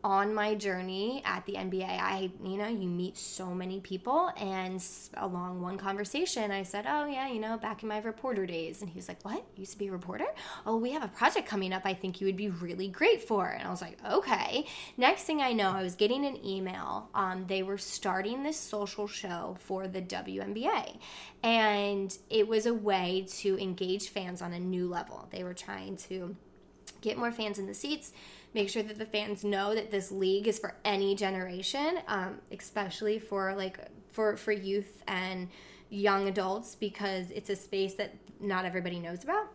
on 0.04 0.34
my 0.34 0.56
journey 0.56 1.22
at 1.26 1.46
the 1.46 1.54
NBA, 1.54 1.84
I, 1.84 2.32
you 2.44 2.58
know, 2.58 2.68
you 2.68 2.88
meet 2.88 3.18
so 3.18 3.54
many 3.54 3.80
people. 3.82 4.32
And 4.38 4.84
along 5.18 5.62
one 5.62 5.78
conversation, 5.78 6.52
I 6.52 6.64
said, 6.64 6.86
Oh, 6.88 7.06
yeah, 7.06 7.28
you 7.28 7.40
know, 7.40 7.58
back 7.58 7.84
in 7.84 7.90
my 7.90 8.00
reporter 8.00 8.46
days. 8.46 8.82
And 8.82 8.90
he 8.90 8.98
was 8.98 9.08
like, 9.08 9.24
What? 9.26 9.38
You 9.56 9.62
used 9.62 9.74
to 9.74 9.78
be 9.78 9.88
a 9.88 9.92
reporter? 9.92 10.28
Oh, 10.66 10.78
we 10.78 10.92
have 10.92 11.04
a 11.04 11.10
project 11.10 11.48
coming 11.48 11.74
up 11.74 11.82
I 11.86 11.94
think 11.94 12.22
you 12.22 12.28
would 12.28 12.38
be 12.38 12.50
really 12.50 12.88
great 12.88 13.22
for. 13.22 13.48
And 13.48 13.68
I 13.68 13.70
was 13.70 13.82
like, 13.82 13.98
Okay. 14.10 14.66
Next 14.98 15.24
thing 15.24 15.42
I 15.42 15.52
know, 15.52 15.72
I 15.72 15.84
was 15.84 15.96
getting 15.96 16.26
an 16.26 16.44
email. 16.46 17.10
Um, 17.14 17.46
they 17.48 17.64
were 17.64 17.78
starting 17.78 18.44
this 18.44 18.58
social 18.58 19.08
show 19.08 19.58
for 19.60 19.88
the 19.88 20.02
WNBA. 20.02 20.98
And 21.44 22.18
it 22.30 22.48
was 22.48 22.66
a 22.66 22.74
way 22.74 23.26
to 23.40 23.62
engage 23.62 24.10
fans 24.10 24.42
on 24.42 24.54
a 24.54 24.60
new 24.60 24.88
level. 24.88 25.28
They 25.32 25.44
were 25.44 25.54
trying 25.54 25.98
to 25.98 26.36
get 27.02 27.18
more 27.18 27.32
fans 27.32 27.60
in 27.60 27.68
the 27.68 27.74
seats 27.74 28.12
make 28.54 28.70
sure 28.70 28.84
that 28.84 28.98
the 28.98 29.06
fans 29.06 29.44
know 29.44 29.76
that 29.76 29.92
this 29.92 30.12
league 30.12 30.48
is 30.48 30.60
for 30.60 30.76
any 30.84 31.16
generation, 31.16 32.00
um, 32.08 32.40
especially 32.52 33.20
for 33.20 33.54
like 33.56 33.80
for 34.12 34.38
for 34.38 34.52
youth 34.52 35.04
and 35.08 35.50
young 35.90 36.28
adults 36.28 36.76
because 36.76 37.32
it's 37.32 37.50
a 37.50 37.56
space 37.56 37.96
that 37.96 38.16
not 38.40 38.66
everybody 38.66 39.00
knows 39.00 39.24
about. 39.24 39.48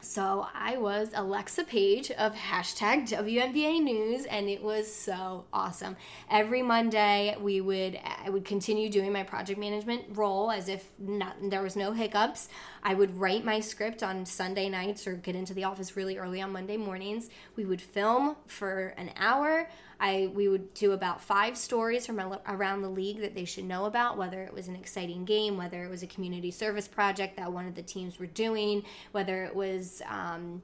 So 0.00 0.46
I 0.54 0.76
was 0.76 1.10
Alexa 1.12 1.64
Page 1.64 2.12
of 2.12 2.32
hashtag 2.32 3.08
WNBA 3.08 3.82
News, 3.82 4.26
and 4.26 4.48
it 4.48 4.62
was 4.62 4.92
so 4.92 5.44
awesome. 5.52 5.96
Every 6.30 6.62
Monday, 6.62 7.36
we 7.40 7.60
would 7.60 7.98
I 8.24 8.30
would 8.30 8.44
continue 8.44 8.90
doing 8.90 9.12
my 9.12 9.24
project 9.24 9.58
management 9.58 10.04
role 10.10 10.52
as 10.52 10.68
if 10.68 10.88
not, 11.00 11.36
there 11.42 11.62
was 11.62 11.74
no 11.74 11.90
hiccups. 11.90 12.48
I 12.84 12.94
would 12.94 13.18
write 13.18 13.44
my 13.44 13.58
script 13.58 14.04
on 14.04 14.24
Sunday 14.24 14.68
nights 14.68 15.04
or 15.08 15.14
get 15.14 15.34
into 15.34 15.52
the 15.52 15.64
office 15.64 15.96
really 15.96 16.16
early 16.16 16.40
on 16.40 16.52
Monday 16.52 16.76
mornings. 16.76 17.28
We 17.56 17.64
would 17.64 17.80
film 17.80 18.36
for 18.46 18.94
an 18.96 19.10
hour. 19.16 19.68
I 20.00 20.30
we 20.34 20.48
would 20.48 20.74
do 20.74 20.92
about 20.92 21.20
five 21.20 21.56
stories 21.56 22.06
from 22.06 22.20
around 22.46 22.82
the 22.82 22.88
league 22.88 23.20
that 23.20 23.34
they 23.34 23.44
should 23.44 23.64
know 23.64 23.86
about, 23.86 24.16
whether 24.16 24.42
it 24.42 24.52
was 24.52 24.68
an 24.68 24.76
exciting 24.76 25.24
game, 25.24 25.56
whether 25.56 25.84
it 25.84 25.90
was 25.90 26.02
a 26.02 26.06
community 26.06 26.50
service 26.50 26.86
project 26.86 27.36
that 27.36 27.52
one 27.52 27.66
of 27.66 27.74
the 27.74 27.82
teams 27.82 28.18
were 28.18 28.26
doing, 28.26 28.84
whether 29.12 29.44
it 29.44 29.54
was. 29.54 30.02
Um, 30.08 30.62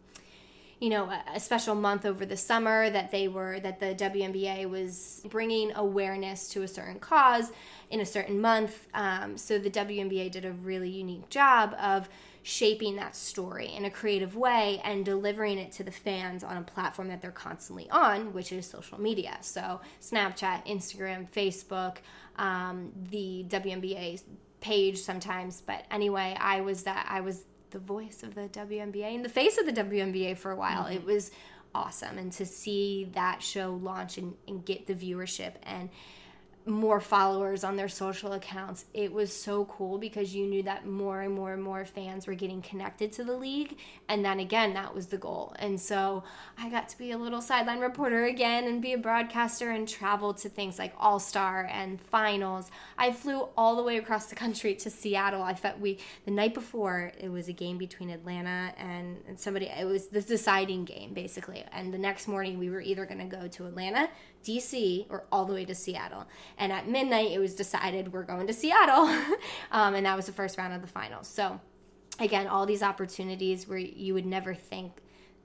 you 0.81 0.91
know 0.91 1.11
a, 1.33 1.41
special 1.41 1.75
month 1.75 2.05
over 2.05 2.27
the 2.27 2.37
summer 2.37 2.91
that 2.91 3.11
they 3.11 3.29
were 3.29 3.59
that 3.61 3.81
the 3.81 3.95
WNBA 3.95 4.69
was 4.69 5.23
bringing 5.31 5.73
awareness 5.77 6.49
to 6.49 6.63
a 6.63 6.69
certain 6.69 6.99
cause 6.99 7.53
in 7.91 8.01
a 8.01 8.07
certain 8.07 8.41
month. 8.41 8.87
Um, 8.93 9.39
so 9.39 9.59
the 9.59 9.71
WNBA 9.71 10.31
did 10.33 10.45
a 10.45 10.53
really 10.53 10.91
unique 10.91 11.31
job 11.31 11.75
of 11.81 12.09
shaping 12.47 12.97
that 12.97 13.17
story 13.17 13.73
in 13.75 13.87
a 13.87 13.91
creative 13.91 14.37
way 14.37 14.79
and 14.85 15.03
delivering 15.03 15.59
it 15.59 15.73
to 15.73 15.83
the 15.83 15.91
fans 15.91 16.45
on 16.45 16.59
a 16.59 16.63
platform 16.63 17.09
that 17.09 17.23
they're 17.23 17.31
constantly 17.31 17.89
on, 17.89 18.35
which 18.35 18.53
is 18.53 18.67
social 18.67 19.01
media. 19.01 19.39
So, 19.41 19.81
Snapchat, 20.03 20.67
Instagram, 20.67 21.27
Facebook, 21.31 21.97
um, 22.37 22.93
the 23.11 23.47
WNBA 23.49 24.23
page 24.61 24.99
sometimes. 24.99 25.63
But 25.63 25.87
anyway, 25.91 26.37
I 26.39 26.61
was 26.61 26.83
that, 26.83 27.07
I 27.09 27.23
was 27.23 27.45
the 27.71 27.79
voice 27.79 28.23
of 28.23 28.35
the 28.35 28.43
WNBA 28.43 29.15
and 29.15 29.25
the 29.25 29.31
face 29.31 29.57
of 29.57 29.65
the 29.65 29.73
WNBA 29.73 30.37
for 30.37 30.51
a 30.51 30.57
while. 30.57 30.85
Mm-hmm. 30.85 30.97
It 30.97 31.05
was 31.07 31.31
awesome. 31.75 32.19
And 32.19 32.31
to 32.33 32.45
see 32.45 33.09
that 33.15 33.43
show 33.43 33.81
launch 33.83 34.19
and, 34.19 34.35
and 34.47 34.63
get 34.63 34.87
the 34.87 34.95
viewership 34.95 35.55
and, 35.63 35.89
more 36.67 37.01
followers 37.01 37.63
on 37.63 37.77
their 37.77 37.89
social 37.89 38.33
accounts. 38.33 38.87
It 38.95 39.13
was 39.13 39.33
so 39.33 39.67
cool 39.67 39.99
because 39.99 40.35
you 40.35 40.47
knew 40.47 40.63
that 40.63 40.87
more 40.87 41.21
and 41.21 41.35
more 41.35 41.53
and 41.53 41.63
more 41.63 41.85
fans 41.85 42.27
were 42.27 42.35
getting 42.35 42.63
connected 42.63 43.13
to 43.13 43.25
the 43.25 43.37
league. 43.37 43.77
And 44.09 44.25
then 44.25 44.41
again, 44.41 44.73
that 44.75 44.95
was 44.95 45.09
the 45.09 45.19
goal. 45.19 45.55
And 45.59 45.79
so 45.79 46.25
I 46.57 46.71
got 46.71 46.89
to 46.89 46.99
be 46.99 47.11
a 47.11 47.19
little 47.19 47.43
sideline 47.43 47.81
reporter 47.81 48.25
again 48.25 48.65
and 48.65 48.81
be 48.81 48.95
a 48.95 48.99
broadcaster 48.99 49.71
and 49.71 49.87
travel 49.87 50.33
to 50.35 50.49
things 50.49 50.79
like 50.79 50.95
All 50.99 51.19
Star 51.19 51.69
and 51.71 52.01
finals. 52.01 52.71
I 52.97 53.13
flew 53.13 53.49
all 53.59 53.77
the 53.77 53.83
way 53.83 53.99
across 53.99 54.27
the 54.27 54.35
country 54.35 54.75
to 54.77 54.91
Seattle. 54.91 55.43
I 55.43 55.55
felt 55.55 55.79
we, 55.79 55.99
the 56.25 56.31
night 56.31 56.55
before, 56.55 57.13
it 57.19 57.29
was 57.29 57.49
a 57.49 57.53
game 57.53 57.77
between 57.77 58.09
Atlanta 58.09 58.73
and, 58.79 59.19
and 59.29 59.39
somebody, 59.39 59.67
it 59.67 59.87
was 59.87 60.07
the 60.07 60.23
deciding 60.23 60.87
game 60.87 61.13
basically. 61.13 61.63
And 61.73 61.93
the 61.93 61.99
next 61.99 62.27
morning, 62.27 62.59
we 62.59 62.71
were 62.71 62.81
either 62.81 63.05
going 63.05 63.19
to 63.29 63.37
go 63.37 63.49
to 63.49 63.67
Atlanta 63.67 64.09
DC 64.45 65.07
or 65.11 65.25
all 65.33 65.45
the 65.45 65.55
way 65.55 65.65
to 65.65 65.75
Seattle. 65.75 66.27
And 66.59 66.73
at 66.73 66.89
midnight, 66.89 67.33
it 67.33 67.39
was 67.39 67.55
decided 67.55 68.13
we're 68.13 68.23
going 68.23 68.47
to 68.47 68.53
Seattle. 68.53 69.09
um, 69.73 69.95
and 69.95 70.07
that 70.07 70.17
was 70.17 70.27
the 70.27 70.33
first 70.33 70.59
round 70.59 70.75
of 70.75 70.83
the 70.83 70.89
finals. 70.89 71.27
So, 71.27 71.61
again, 72.19 72.47
all 72.47 72.67
these 72.67 72.83
opportunities 72.83 73.67
where 73.67 73.79
you 73.79 74.15
would 74.15 74.27
never 74.27 74.55
think 74.55 75.01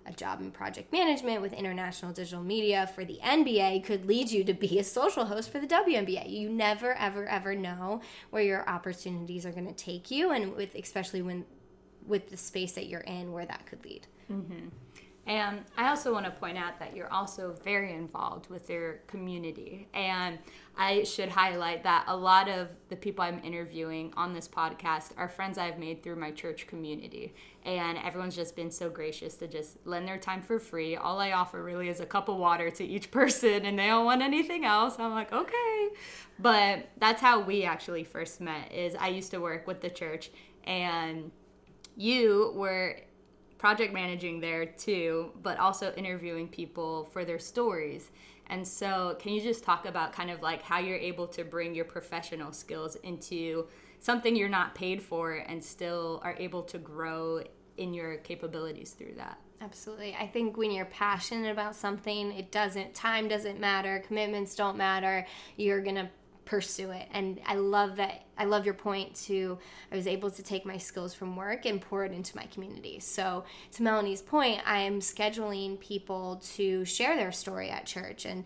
a 0.06 0.14
job 0.14 0.42
in 0.42 0.52
project 0.52 0.92
management 0.92 1.42
with 1.42 1.54
international 1.54 2.12
digital 2.12 2.44
media 2.44 2.90
for 2.96 3.06
the 3.06 3.20
NBA 3.24 3.84
could 3.84 4.06
lead 4.06 4.32
you 4.32 4.44
to 4.44 4.54
be 4.54 4.80
a 4.80 4.84
social 4.84 5.26
host 5.26 5.52
for 5.52 5.60
the 5.60 5.68
WNBA. 5.68 6.30
You 6.30 6.50
never, 6.50 6.94
ever, 6.96 7.28
ever 7.28 7.56
know 7.56 8.02
where 8.32 8.44
your 8.44 8.68
opportunities 8.68 9.46
are 9.46 9.52
going 9.52 9.68
to 9.68 9.74
take 9.74 10.10
you, 10.10 10.32
and 10.32 10.56
with 10.56 10.76
especially 10.76 11.22
when 11.22 11.46
with 12.06 12.30
the 12.30 12.38
space 12.38 12.72
that 12.74 12.88
you're 12.88 13.02
in, 13.02 13.32
where 13.32 13.46
that 13.46 13.66
could 13.68 13.84
lead. 13.86 14.08
Mm-hmm. 14.32 14.70
And 15.30 15.63
I 15.78 15.89
also 15.89 16.12
want 16.12 16.26
to 16.26 16.32
point 16.32 16.58
out 16.58 16.80
that 16.80 16.96
you're 16.96 17.13
also 17.13 17.56
very 17.63 17.94
involved 17.94 18.50
with 18.50 18.68
your 18.68 18.94
community. 19.06 19.88
And 19.94 20.39
I 20.76 21.04
should 21.04 21.30
highlight 21.30 21.84
that 21.84 22.06
a 22.08 22.18
lot 22.18 22.50
of 22.50 22.70
the 22.89 22.96
people 22.96 23.24
I'm 23.24 23.39
interviewing 23.44 24.12
on 24.18 24.34
this 24.34 24.48
podcast 24.48 25.12
are 25.18 25.30
friends 25.30 25.60
I've 25.60 25.78
made 25.78 26.02
through 26.02 26.15
my 26.15 26.32
church 26.32 26.65
community. 26.65 27.36
And 27.63 28.00
everyone's 28.00 28.36
just 28.36 28.56
been 28.56 28.72
so 28.72 28.89
gracious 28.89 29.36
to 29.36 29.48
just 29.48 29.78
lend 29.86 30.08
their 30.08 30.18
time 30.18 30.42
for 30.42 30.58
free. 30.58 30.96
All 30.96 31.20
I 31.20 31.34
offer 31.34 31.63
really 31.63 31.89
is 31.89 32.00
a 32.00 32.08
cup 32.08 32.28
of 32.28 32.38
water 32.38 32.72
to 32.72 32.84
each 32.84 33.12
person, 33.20 33.68
and 33.68 33.78
they 33.78 33.86
don't 33.86 34.06
want 34.06 34.24
anything 34.24 34.65
else. 34.65 34.98
I'm 34.98 35.12
like, 35.12 35.32
okay. 35.32 35.89
But 36.39 36.89
that's 36.98 37.22
how 37.22 37.39
we 37.39 37.65
actually 37.65 38.04
first 38.04 38.42
met 38.42 38.72
is 38.72 38.96
I 38.96 39.10
used 39.10 39.30
to 39.30 39.38
work 39.38 39.68
with 39.68 39.82
the 39.82 39.92
church 39.92 40.32
and 40.63 41.30
you 41.96 42.52
were 42.56 42.96
project 43.60 43.93
managing 43.93 44.39
there 44.39 44.65
too, 44.65 45.32
but 45.43 45.60
also 45.60 45.93
interviewing 45.93 46.48
people 46.48 47.06
for 47.13 47.24
their 47.24 47.38
stories. 47.38 48.10
And 48.48 48.67
so, 48.67 49.15
can 49.19 49.34
you 49.34 49.41
just 49.41 49.63
talk 49.63 49.86
about 49.86 50.12
kind 50.12 50.32
of 50.32 50.41
like 50.41 50.63
how 50.63 50.80
you're 50.80 50.98
able 50.98 51.28
to 51.28 51.43
bring 51.43 51.76
your 51.76 51.86
professional 51.86 52.52
skills 52.52 52.95
into 53.04 53.67
something 54.00 54.36
you're 54.36 54.50
not 54.50 54.74
paid 54.74 55.04
for 55.04 55.34
and 55.34 55.63
still 55.63 56.19
are 56.24 56.36
able 56.39 56.63
to 56.63 56.80
grow 56.80 57.43
in 57.78 57.93
your 57.93 58.17
capabilities 58.17 58.91
through 58.91 59.13
that? 59.17 59.38
Absolutely. 59.62 60.15
I 60.15 60.26
think 60.26 60.56
when 60.56 60.72
you're 60.72 60.86
passionate 60.86 61.52
about 61.52 61.76
something, 61.76 62.32
it 62.32 62.50
doesn't, 62.50 62.95
time 62.95 63.28
doesn't 63.28 63.60
matter, 63.60 64.02
commitments 64.08 64.56
don't 64.56 64.78
matter. 64.78 65.28
You're 65.58 65.82
going 65.82 65.95
to 65.95 66.10
pursue 66.50 66.90
it. 66.90 67.08
And 67.14 67.40
I 67.46 67.56
love 67.56 67.98
that. 67.98 68.24
I 68.38 68.46
love 68.46 68.66
your 68.66 68.74
point 68.74 69.14
to 69.28 69.60
I 69.92 69.96
was 69.96 70.08
able 70.08 70.32
to 70.32 70.42
take 70.42 70.66
my 70.66 70.78
skills 70.78 71.14
from 71.14 71.36
work 71.36 71.66
and 71.66 71.80
pour 71.80 72.06
it 72.06 72.12
into 72.12 72.36
my 72.36 72.46
community. 72.46 73.00
So 73.00 73.44
to 73.74 73.84
Melanie's 73.84 74.24
point, 74.24 74.62
I 74.66 74.80
am 74.80 75.00
scheduling 75.00 75.80
people 75.80 76.42
to 76.56 76.86
share 76.86 77.16
their 77.16 77.32
story 77.32 77.70
at 77.70 77.86
church 77.86 78.26
and 78.26 78.46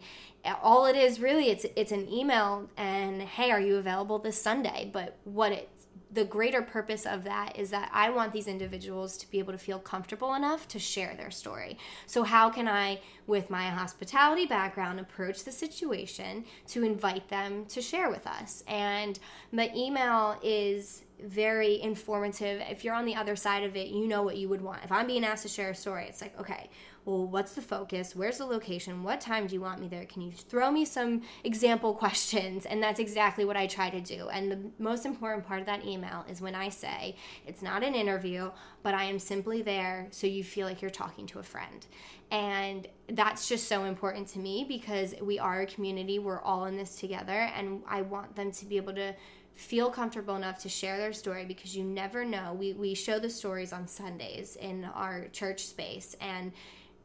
all 0.62 0.86
it 0.88 0.98
is 0.98 1.22
really 1.22 1.50
it's 1.50 1.66
it's 1.78 1.94
an 1.94 2.12
email 2.12 2.70
and 2.76 3.22
hey, 3.22 3.52
are 3.52 3.62
you 3.62 3.78
available 3.78 4.20
this 4.20 4.42
Sunday? 4.42 4.90
But 4.92 5.18
what 5.24 5.54
it 5.54 5.70
the 6.14 6.26
greater 6.26 6.62
purpose 6.62 7.06
of 7.06 7.24
that 7.24 7.58
is 7.58 7.72
that 7.72 7.90
I 7.92 8.10
want 8.10 8.34
these 8.34 8.48
individuals 8.48 9.18
to 9.18 9.30
be 9.32 9.40
able 9.40 9.54
to 9.54 9.58
feel 9.58 9.80
comfortable 9.80 10.36
enough 10.36 10.68
to 10.70 10.80
share 10.80 11.16
their 11.16 11.32
story. 11.32 11.78
So, 12.06 12.24
how 12.24 12.50
can 12.50 12.68
I, 12.68 13.00
with 13.26 13.50
my 13.50 13.70
hospitality 13.70 14.46
background, 14.46 15.00
approach 15.00 15.44
the 15.44 15.52
situation 15.52 16.46
to 16.68 16.84
invite 16.84 17.30
them 17.30 17.66
to 17.68 17.82
share 17.82 18.10
with 18.10 18.28
us? 18.28 18.64
And 18.68 19.18
my 19.52 19.72
email 19.76 20.38
is 20.44 21.04
very 21.24 21.82
informative. 21.82 22.62
If 22.70 22.84
you're 22.84 22.94
on 22.94 23.06
the 23.06 23.16
other 23.16 23.36
side 23.36 23.64
of 23.64 23.76
it, 23.76 23.88
you 23.88 24.08
know 24.08 24.24
what 24.24 24.38
you 24.38 24.50
would 24.50 24.62
want. 24.62 24.84
If 24.84 24.92
I'm 24.92 25.08
being 25.08 25.24
asked 25.24 25.44
to 25.44 25.50
share 25.50 25.72
a 25.72 25.76
story, 25.76 26.06
it's 26.08 26.22
like, 26.22 26.38
okay, 26.40 26.70
well, 27.06 27.26
what's 27.26 27.54
the 27.54 27.62
focus? 27.62 28.16
Where's 28.16 28.38
the 28.38 28.46
location? 28.46 29.04
What 29.04 29.20
time 29.20 29.48
do 29.48 29.54
you 29.54 29.62
want 29.62 29.82
me 29.82 29.88
there? 29.88 30.06
Can 30.06 30.22
you 30.22 30.32
throw 30.32 30.72
me 30.72 30.86
some 30.86 31.22
example 31.44 31.94
questions? 32.04 32.66
And 32.66 32.82
that's 32.82 33.00
exactly 33.00 33.46
what 33.46 33.58
I 33.58 33.68
try 33.68 33.90
to 33.90 34.00
do. 34.00 34.30
And 34.30 34.52
the 34.52 34.60
most 34.80 35.06
important 35.06 35.46
part 35.46 35.60
of 35.60 35.66
that 35.66 35.86
email 35.86 36.26
is 36.30 36.40
when 36.40 36.56
I 36.56 36.70
say 36.70 37.16
it's 37.46 37.62
not 37.62 37.84
an 37.84 37.94
interview, 37.94 38.52
but 38.84 38.94
I 38.94 39.04
am 39.04 39.20
simply 39.20 39.62
there 39.62 40.08
so 40.12 40.28
you 40.28 40.44
feel 40.44 40.66
like 40.66 40.82
you're 40.82 40.92
talking 40.92 41.28
to 41.28 41.40
a 41.40 41.44
friend. 41.44 41.86
And 42.32 42.88
that's 43.10 43.48
just 43.48 43.68
so 43.68 43.84
important 43.84 44.28
to 44.30 44.40
me 44.40 44.66
because 44.68 45.14
we 45.22 45.38
are 45.40 45.62
a 45.62 45.68
community. 45.68 46.20
We're 46.20 46.42
all 46.42 46.66
in 46.66 46.78
this 46.78 46.96
together. 46.96 47.52
And 47.56 47.84
I 47.88 48.02
want 48.02 48.36
them 48.36 48.52
to 48.52 48.66
be 48.66 48.78
able 48.78 48.94
to 48.94 49.14
feel 49.56 49.90
comfortable 49.90 50.36
enough 50.36 50.60
to 50.60 50.70
share 50.70 50.98
their 50.98 51.14
story 51.14 51.46
because 51.46 51.76
you 51.76 51.84
never 51.84 52.26
know. 52.26 52.54
We, 52.54 52.74
we 52.74 52.96
show 52.96 53.20
the 53.20 53.30
stories 53.30 53.72
on 53.72 53.88
Sundays 53.88 54.56
in 54.56 54.86
our 54.86 55.28
church 55.28 55.66
space, 55.66 56.16
and 56.20 56.52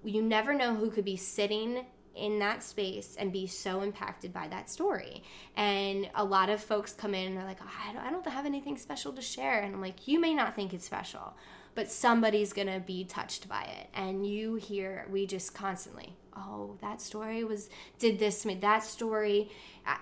you 0.05 0.23
never 0.23 0.55
know 0.55 0.75
who 0.75 0.91
could 0.91 1.05
be 1.05 1.17
sitting 1.17 1.85
in 2.15 2.39
that 2.41 2.63
space 2.63 3.17
and 3.19 3.33
be 3.33 3.47
so 3.47 3.81
impacted 3.81 4.33
by 4.33 4.49
that 4.49 4.69
story. 4.69 5.23
And 5.57 6.11
a 6.15 6.25
lot 6.25 6.51
of 6.51 6.61
folks 6.61 6.93
come 6.93 7.15
in 7.15 7.29
and 7.29 7.37
they're 7.37 7.45
like, 7.45 7.61
oh, 7.63 7.71
I, 7.89 7.93
don't, 7.93 8.03
I 8.03 8.11
don't 8.11 8.27
have 8.27 8.47
anything 8.47 8.77
special 8.77 9.13
to 9.13 9.23
share. 9.23 9.61
And 9.61 9.75
I'm 9.75 9.81
like, 9.81 10.09
you 10.09 10.21
may 10.21 10.35
not 10.35 10.55
think 10.55 10.75
it's 10.75 10.85
special, 10.85 11.37
but 11.75 11.91
somebody's 11.91 12.53
going 12.53 12.67
to 12.69 12.81
be 12.81 13.05
touched 13.05 13.49
by 13.49 13.63
it. 13.63 13.89
And 13.95 14.27
you 14.27 14.57
hear, 14.57 15.07
we 15.11 15.27
just 15.27 15.55
constantly, 15.55 16.17
oh, 16.39 16.77
that 16.81 17.01
story 17.01 17.45
was, 17.45 17.69
did 17.99 18.19
this 18.19 18.47
me. 18.47 18.55
That 18.55 18.85
story 18.85 19.51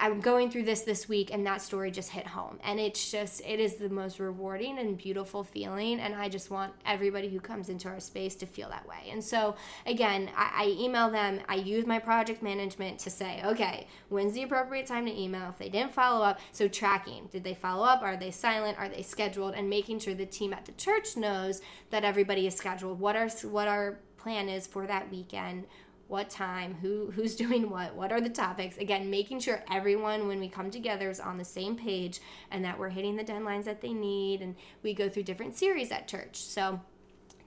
I'm 0.01 0.20
going 0.20 0.51
through 0.51 0.64
this 0.64 0.81
this 0.81 1.09
week 1.09 1.33
and 1.33 1.46
that 1.46 1.62
story 1.62 1.92
just 1.92 2.11
hit 2.11 2.27
home. 2.27 2.59
And 2.64 2.81
it's 2.81 3.11
just, 3.11 3.40
it 3.46 3.61
is 3.61 3.77
the 3.77 3.88
most 3.88 4.18
rewarding 4.18 4.79
and 4.79 4.99
beautiful 4.99 5.44
feeling. 5.44 6.01
And 6.01 6.14
I 6.14 6.29
just 6.29 6.51
want 6.51 6.72
everybody 6.85 7.29
who 7.29 7.38
comes 7.38 7.68
into 7.68 7.88
our 7.88 8.01
space 8.01 8.35
to 8.37 8.46
feel 8.46 8.68
that 8.70 8.87
way. 8.88 9.11
And 9.11 9.22
so, 9.22 9.55
again, 9.87 10.29
I, 10.37 10.64
I 10.64 10.77
email 10.77 11.09
them, 11.09 11.40
I 11.49 11.57
use 11.57 11.87
my 11.87 12.01
project 12.01 12.42
management 12.42 12.99
to 13.01 13.11
say, 13.11 13.40
okay, 13.44 13.87
when's 14.09 14.33
the 14.33 14.42
appropriate 14.42 14.87
time 14.87 15.07
to 15.07 15.16
email? 15.16 15.51
If 15.51 15.59
they 15.59 15.68
didn't 15.68 15.92
follow 15.92 16.25
up, 16.25 16.40
so 16.51 16.66
tracking. 16.66 17.29
Did 17.31 17.44
they 17.44 17.55
follow 17.55 17.85
up? 17.85 18.03
Are 18.03 18.16
they 18.16 18.33
silent? 18.33 18.79
Are 18.79 18.88
they 18.88 19.03
scheduled? 19.03 19.55
And 19.55 19.70
making 19.70 20.01
sure 20.01 20.14
the 20.14 20.27
team 20.27 20.53
at 20.53 20.64
the 20.66 20.72
church 20.72 21.16
knows 21.16 21.61
that 21.90 22.05
everybody 22.05 22.46
is 22.46 22.57
scheduled. 22.57 22.99
What 22.99 23.14
our, 23.14 23.29
what 23.29 23.68
our 23.68 23.99
plan 24.16 24.49
is 24.49 24.66
for 24.66 24.88
that 24.88 25.09
weekend 25.11 25.66
what 26.09 26.31
time, 26.31 26.77
who 26.81 27.11
who's 27.12 27.35
doing 27.47 27.71
what, 27.71 27.95
what 27.95 28.12
are 28.12 28.21
the 28.21 28.31
topics. 28.31 28.77
Again, 28.79 29.11
making 29.11 29.40
sure 29.40 29.62
everyone 29.71 30.29
when 30.29 30.40
we 30.40 30.49
come 30.49 30.71
together 30.71 31.11
is 31.11 31.21
on 31.21 31.38
the 31.38 31.45
same 31.45 31.77
page 31.77 32.21
and 32.51 32.64
that 32.64 32.79
we're 32.79 32.90
hitting 32.90 33.16
the 33.16 33.25
deadlines 33.25 33.64
that 33.64 33.81
they 33.81 33.92
need 33.92 34.42
and 34.42 34.55
we 34.83 34.95
go 34.95 35.09
through 35.09 35.25
different 35.25 35.57
series 35.57 35.90
at 35.90 36.09
church. 36.09 36.37
So 36.37 36.81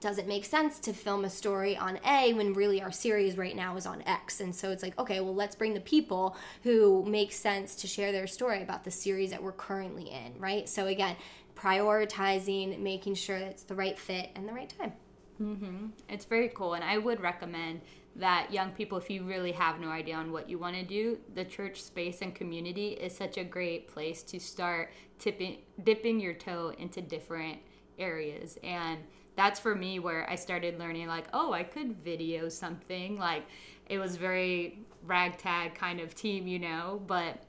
does 0.00 0.16
it 0.16 0.26
make 0.26 0.46
sense 0.46 0.78
to 0.80 0.94
film 0.94 1.26
a 1.26 1.30
story 1.30 1.76
on 1.76 1.98
A 2.06 2.32
when 2.32 2.54
really 2.54 2.80
our 2.80 2.90
series 2.90 3.36
right 3.36 3.54
now 3.54 3.76
is 3.76 3.84
on 3.84 4.02
X? 4.06 4.40
And 4.40 4.54
so 4.54 4.70
it's 4.70 4.82
like, 4.82 4.98
okay, 4.98 5.20
well, 5.20 5.34
let's 5.34 5.54
bring 5.54 5.74
the 5.74 5.80
people 5.80 6.36
who 6.62 7.04
make 7.06 7.32
sense 7.32 7.74
to 7.76 7.86
share 7.86 8.10
their 8.10 8.26
story 8.26 8.62
about 8.62 8.84
the 8.84 8.90
series 8.90 9.30
that 9.30 9.42
we're 9.42 9.52
currently 9.52 10.04
in, 10.10 10.38
right? 10.38 10.66
So 10.68 10.86
again, 10.86 11.16
prioritizing, 11.54 12.78
making 12.78 13.14
sure 13.14 13.36
it's 13.36 13.64
the 13.64 13.74
right 13.74 13.98
fit 13.98 14.30
and 14.34 14.48
the 14.48 14.54
right 14.54 14.72
time. 14.78 14.92
Mm-hmm. 15.40 15.86
It's 16.08 16.24
very 16.24 16.48
cool. 16.48 16.74
And 16.74 16.84
I 16.84 16.96
would 16.96 17.20
recommend 17.20 17.82
that 18.20 18.52
young 18.52 18.70
people, 18.70 18.98
if 18.98 19.10
you 19.10 19.24
really 19.24 19.52
have 19.52 19.80
no 19.80 19.88
idea 19.88 20.14
on 20.14 20.32
what 20.32 20.48
you 20.48 20.58
want 20.58 20.76
to 20.76 20.84
do, 20.84 21.18
the 21.34 21.44
church 21.44 21.82
space 21.82 22.22
and 22.22 22.34
community 22.34 22.88
is 22.88 23.14
such 23.14 23.36
a 23.36 23.44
great 23.44 23.88
place 23.88 24.22
to 24.24 24.38
start 24.38 24.92
tipping, 25.18 25.58
dipping 25.82 26.20
your 26.20 26.34
toe 26.34 26.72
into 26.78 27.00
different 27.00 27.58
areas. 27.98 28.58
And 28.62 29.00
that's 29.36 29.58
for 29.58 29.74
me 29.74 29.98
where 29.98 30.28
I 30.28 30.34
started 30.34 30.78
learning, 30.78 31.06
like, 31.06 31.26
oh, 31.32 31.52
I 31.52 31.62
could 31.62 31.96
video 32.04 32.48
something. 32.48 33.18
Like, 33.18 33.44
it 33.88 33.98
was 33.98 34.16
very 34.16 34.80
ragtag 35.04 35.74
kind 35.74 36.00
of 36.00 36.14
team, 36.14 36.46
you 36.46 36.58
know, 36.58 37.02
but 37.06 37.42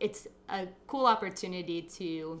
it's 0.00 0.26
a 0.48 0.66
cool 0.86 1.06
opportunity 1.06 1.82
to, 1.82 2.40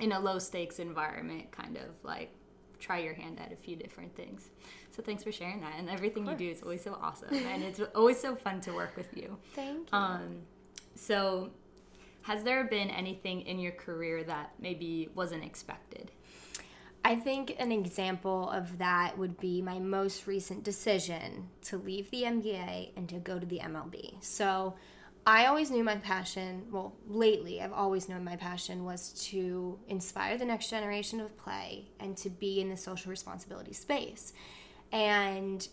in 0.00 0.12
a 0.12 0.20
low 0.20 0.38
stakes 0.38 0.78
environment, 0.78 1.50
kind 1.50 1.76
of 1.76 1.84
like 2.02 2.32
try 2.78 2.98
your 2.98 3.14
hand 3.14 3.38
at 3.40 3.52
a 3.52 3.56
few 3.56 3.76
different 3.76 4.14
things. 4.14 4.50
So 4.96 5.02
thanks 5.02 5.22
for 5.22 5.30
sharing 5.30 5.60
that. 5.60 5.74
And 5.76 5.90
everything 5.90 6.26
you 6.26 6.34
do 6.34 6.48
is 6.48 6.62
always 6.62 6.82
so 6.82 6.98
awesome. 7.02 7.28
and 7.34 7.62
it's 7.62 7.80
always 7.94 8.18
so 8.18 8.34
fun 8.34 8.62
to 8.62 8.72
work 8.72 8.96
with 8.96 9.14
you. 9.14 9.36
Thank 9.54 9.92
you. 9.92 9.98
Um, 9.98 10.38
so, 10.94 11.50
has 12.22 12.42
there 12.44 12.64
been 12.64 12.88
anything 12.88 13.42
in 13.42 13.58
your 13.58 13.72
career 13.72 14.24
that 14.24 14.52
maybe 14.58 15.10
wasn't 15.14 15.44
expected? 15.44 16.12
I 17.04 17.14
think 17.14 17.54
an 17.58 17.72
example 17.72 18.50
of 18.50 18.78
that 18.78 19.18
would 19.18 19.38
be 19.38 19.60
my 19.60 19.78
most 19.78 20.26
recent 20.26 20.64
decision 20.64 21.50
to 21.64 21.76
leave 21.76 22.10
the 22.10 22.22
NBA 22.22 22.92
and 22.96 23.06
to 23.10 23.16
go 23.16 23.38
to 23.38 23.44
the 23.44 23.58
MLB. 23.58 24.24
So, 24.24 24.74
I 25.26 25.46
always 25.46 25.70
knew 25.70 25.84
my 25.84 25.96
passion, 25.96 26.66
well, 26.70 26.94
lately, 27.06 27.60
I've 27.60 27.72
always 27.72 28.08
known 28.08 28.24
my 28.24 28.36
passion 28.36 28.84
was 28.84 29.10
to 29.28 29.78
inspire 29.88 30.38
the 30.38 30.44
next 30.46 30.70
generation 30.70 31.20
of 31.20 31.36
play 31.36 31.90
and 32.00 32.16
to 32.18 32.30
be 32.30 32.60
in 32.60 32.70
the 32.70 32.76
social 32.76 33.10
responsibility 33.10 33.74
space. 33.74 34.32
And 34.92 35.66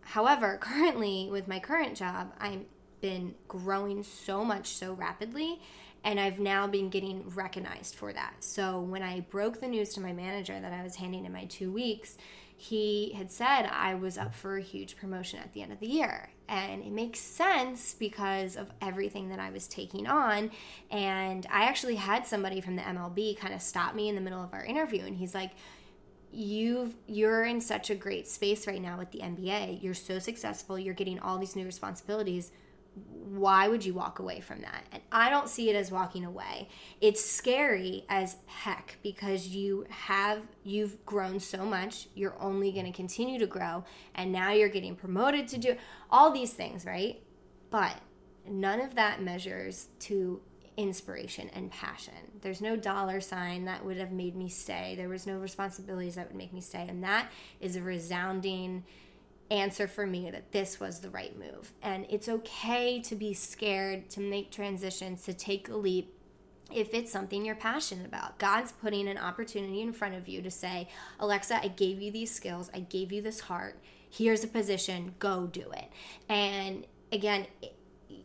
however, 0.00 0.56
currently 0.60 1.28
with 1.30 1.48
my 1.48 1.58
current 1.58 1.96
job, 1.96 2.32
I've 2.40 2.64
been 3.00 3.34
growing 3.48 4.02
so 4.02 4.44
much 4.44 4.68
so 4.68 4.94
rapidly 4.94 5.60
and 6.04 6.20
I've 6.20 6.38
now 6.38 6.66
been 6.66 6.88
getting 6.88 7.28
recognized 7.30 7.96
for 7.96 8.12
that. 8.12 8.36
So 8.40 8.80
when 8.80 9.02
I 9.02 9.20
broke 9.20 9.60
the 9.60 9.66
news 9.66 9.92
to 9.94 10.00
my 10.00 10.12
manager 10.12 10.58
that 10.58 10.72
I 10.72 10.82
was 10.82 10.96
handing 10.96 11.24
in 11.24 11.32
my 11.32 11.46
2 11.46 11.72
weeks, 11.72 12.16
he 12.56 13.12
had 13.16 13.30
said 13.30 13.66
I 13.66 13.94
was 13.94 14.16
up 14.16 14.34
for 14.34 14.56
a 14.56 14.62
huge 14.62 14.96
promotion 14.96 15.40
at 15.40 15.52
the 15.52 15.62
end 15.62 15.72
of 15.72 15.80
the 15.80 15.88
year. 15.88 16.30
And 16.48 16.82
it 16.82 16.92
makes 16.92 17.18
sense 17.18 17.94
because 17.94 18.56
of 18.56 18.70
everything 18.80 19.28
that 19.28 19.40
I 19.40 19.50
was 19.50 19.66
taking 19.66 20.06
on. 20.06 20.50
And 20.90 21.44
I 21.50 21.64
actually 21.64 21.96
had 21.96 22.26
somebody 22.26 22.60
from 22.60 22.76
the 22.76 22.82
MLB 22.82 23.36
kind 23.36 23.52
of 23.52 23.60
stop 23.60 23.94
me 23.94 24.08
in 24.08 24.14
the 24.14 24.20
middle 24.20 24.42
of 24.42 24.54
our 24.54 24.64
interview 24.64 25.04
and 25.04 25.16
he's 25.16 25.34
like, 25.34 25.50
you've 26.36 26.94
you're 27.06 27.44
in 27.44 27.60
such 27.60 27.90
a 27.90 27.94
great 27.94 28.28
space 28.28 28.66
right 28.66 28.80
now 28.80 28.98
with 28.98 29.10
the 29.10 29.20
NBA. 29.20 29.82
You're 29.82 29.94
so 29.94 30.18
successful. 30.18 30.78
You're 30.78 30.94
getting 30.94 31.18
all 31.18 31.38
these 31.38 31.56
new 31.56 31.64
responsibilities 31.64 32.52
why 32.96 33.68
would 33.68 33.84
you 33.84 33.92
walk 33.92 34.20
away 34.20 34.40
from 34.40 34.62
that? 34.62 34.84
And 34.90 35.02
I 35.12 35.28
don't 35.28 35.48
see 35.48 35.68
it 35.68 35.76
as 35.76 35.90
walking 35.90 36.24
away. 36.24 36.68
It's 37.00 37.22
scary 37.22 38.04
as 38.08 38.36
heck 38.46 38.96
because 39.02 39.48
you 39.48 39.84
have 39.90 40.40
you've 40.64 41.04
grown 41.04 41.38
so 41.38 41.66
much. 41.66 42.08
You're 42.14 42.40
only 42.40 42.72
going 42.72 42.86
to 42.86 42.92
continue 42.92 43.38
to 43.38 43.46
grow 43.46 43.84
and 44.14 44.32
now 44.32 44.52
you're 44.52 44.70
getting 44.70 44.96
promoted 44.96 45.46
to 45.48 45.58
do 45.58 45.76
all 46.10 46.30
these 46.30 46.52
things, 46.52 46.86
right? 46.86 47.22
But 47.70 47.96
none 48.48 48.80
of 48.80 48.94
that 48.94 49.20
measures 49.20 49.88
to 50.00 50.40
inspiration 50.76 51.50
and 51.54 51.70
passion. 51.70 52.14
There's 52.42 52.60
no 52.60 52.76
dollar 52.76 53.20
sign 53.20 53.64
that 53.64 53.84
would 53.84 53.96
have 53.96 54.12
made 54.12 54.36
me 54.36 54.48
stay. 54.48 54.94
There 54.96 55.08
was 55.08 55.26
no 55.26 55.38
responsibilities 55.38 56.16
that 56.16 56.28
would 56.28 56.36
make 56.36 56.52
me 56.52 56.60
stay 56.60 56.86
and 56.88 57.02
that 57.02 57.30
is 57.60 57.76
a 57.76 57.82
resounding 57.82 58.84
answer 59.50 59.86
for 59.86 60.06
me 60.06 60.30
that 60.30 60.52
this 60.52 60.80
was 60.80 61.00
the 61.00 61.10
right 61.10 61.38
move. 61.38 61.72
And 61.82 62.06
it's 62.10 62.28
okay 62.28 63.00
to 63.02 63.14
be 63.14 63.32
scared, 63.32 64.10
to 64.10 64.20
make 64.20 64.50
transitions, 64.50 65.22
to 65.22 65.32
take 65.32 65.68
a 65.68 65.76
leap 65.76 66.12
if 66.72 66.92
it's 66.94 67.12
something 67.12 67.44
you're 67.44 67.54
passionate 67.54 68.06
about. 68.06 68.38
God's 68.38 68.72
putting 68.72 69.08
an 69.08 69.18
opportunity 69.18 69.82
in 69.82 69.92
front 69.92 70.14
of 70.14 70.26
you 70.28 70.42
to 70.42 70.50
say, 70.50 70.88
Alexa, 71.20 71.62
I 71.62 71.68
gave 71.68 72.02
you 72.02 72.10
these 72.10 72.34
skills, 72.34 72.70
I 72.74 72.80
gave 72.80 73.12
you 73.12 73.22
this 73.22 73.40
heart. 73.40 73.78
Here's 74.10 74.42
a 74.42 74.48
position, 74.48 75.14
go 75.18 75.46
do 75.46 75.70
it. 75.72 75.90
And 76.28 76.86
again, 77.12 77.46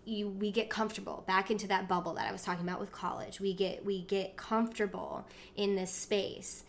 you 0.05 0.29
we 0.29 0.51
get 0.51 0.69
comfortable. 0.69 1.23
Back 1.27 1.51
into 1.51 1.67
that 1.67 1.87
bubble 1.87 2.13
that 2.15 2.27
I 2.27 2.31
was 2.31 2.43
talking 2.43 2.63
about 2.63 2.79
with 2.79 2.91
college. 2.91 3.39
We 3.39 3.53
get 3.53 3.85
we 3.85 4.01
get 4.01 4.37
comfortable 4.37 5.25
in 5.55 5.75
this 5.75 5.91
space 5.91 6.63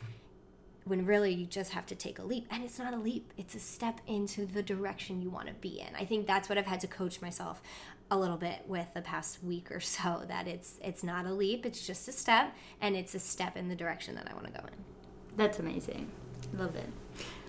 when 0.84 1.06
really 1.06 1.32
you 1.32 1.46
just 1.46 1.72
have 1.72 1.86
to 1.86 1.94
take 1.94 2.18
a 2.18 2.22
leap. 2.22 2.46
And 2.50 2.64
it's 2.64 2.78
not 2.78 2.92
a 2.92 2.96
leap. 2.96 3.32
It's 3.36 3.54
a 3.54 3.60
step 3.60 4.00
into 4.06 4.46
the 4.46 4.62
direction 4.62 5.22
you 5.22 5.30
want 5.30 5.46
to 5.46 5.54
be 5.54 5.80
in. 5.80 5.94
I 5.96 6.04
think 6.04 6.26
that's 6.26 6.48
what 6.48 6.58
i've 6.58 6.66
had 6.66 6.80
to 6.80 6.88
coach 6.88 7.20
myself 7.20 7.62
a 8.10 8.18
little 8.18 8.36
bit 8.36 8.64
with 8.66 8.86
the 8.94 9.00
past 9.00 9.42
week 9.42 9.70
or 9.70 9.80
so 9.80 10.22
that 10.28 10.46
it's 10.46 10.78
it's 10.82 11.02
not 11.02 11.26
a 11.26 11.32
leap. 11.32 11.66
It's 11.66 11.86
just 11.86 12.08
a 12.08 12.12
step 12.12 12.54
and 12.80 12.96
it's 12.96 13.14
a 13.14 13.20
step 13.20 13.56
in 13.56 13.68
the 13.68 13.76
direction 13.76 14.14
that 14.16 14.28
i 14.30 14.34
want 14.34 14.46
to 14.46 14.52
go 14.52 14.66
in. 14.66 14.84
That's 15.36 15.58
amazing. 15.58 16.10
Love 16.54 16.76
it. 16.76 16.88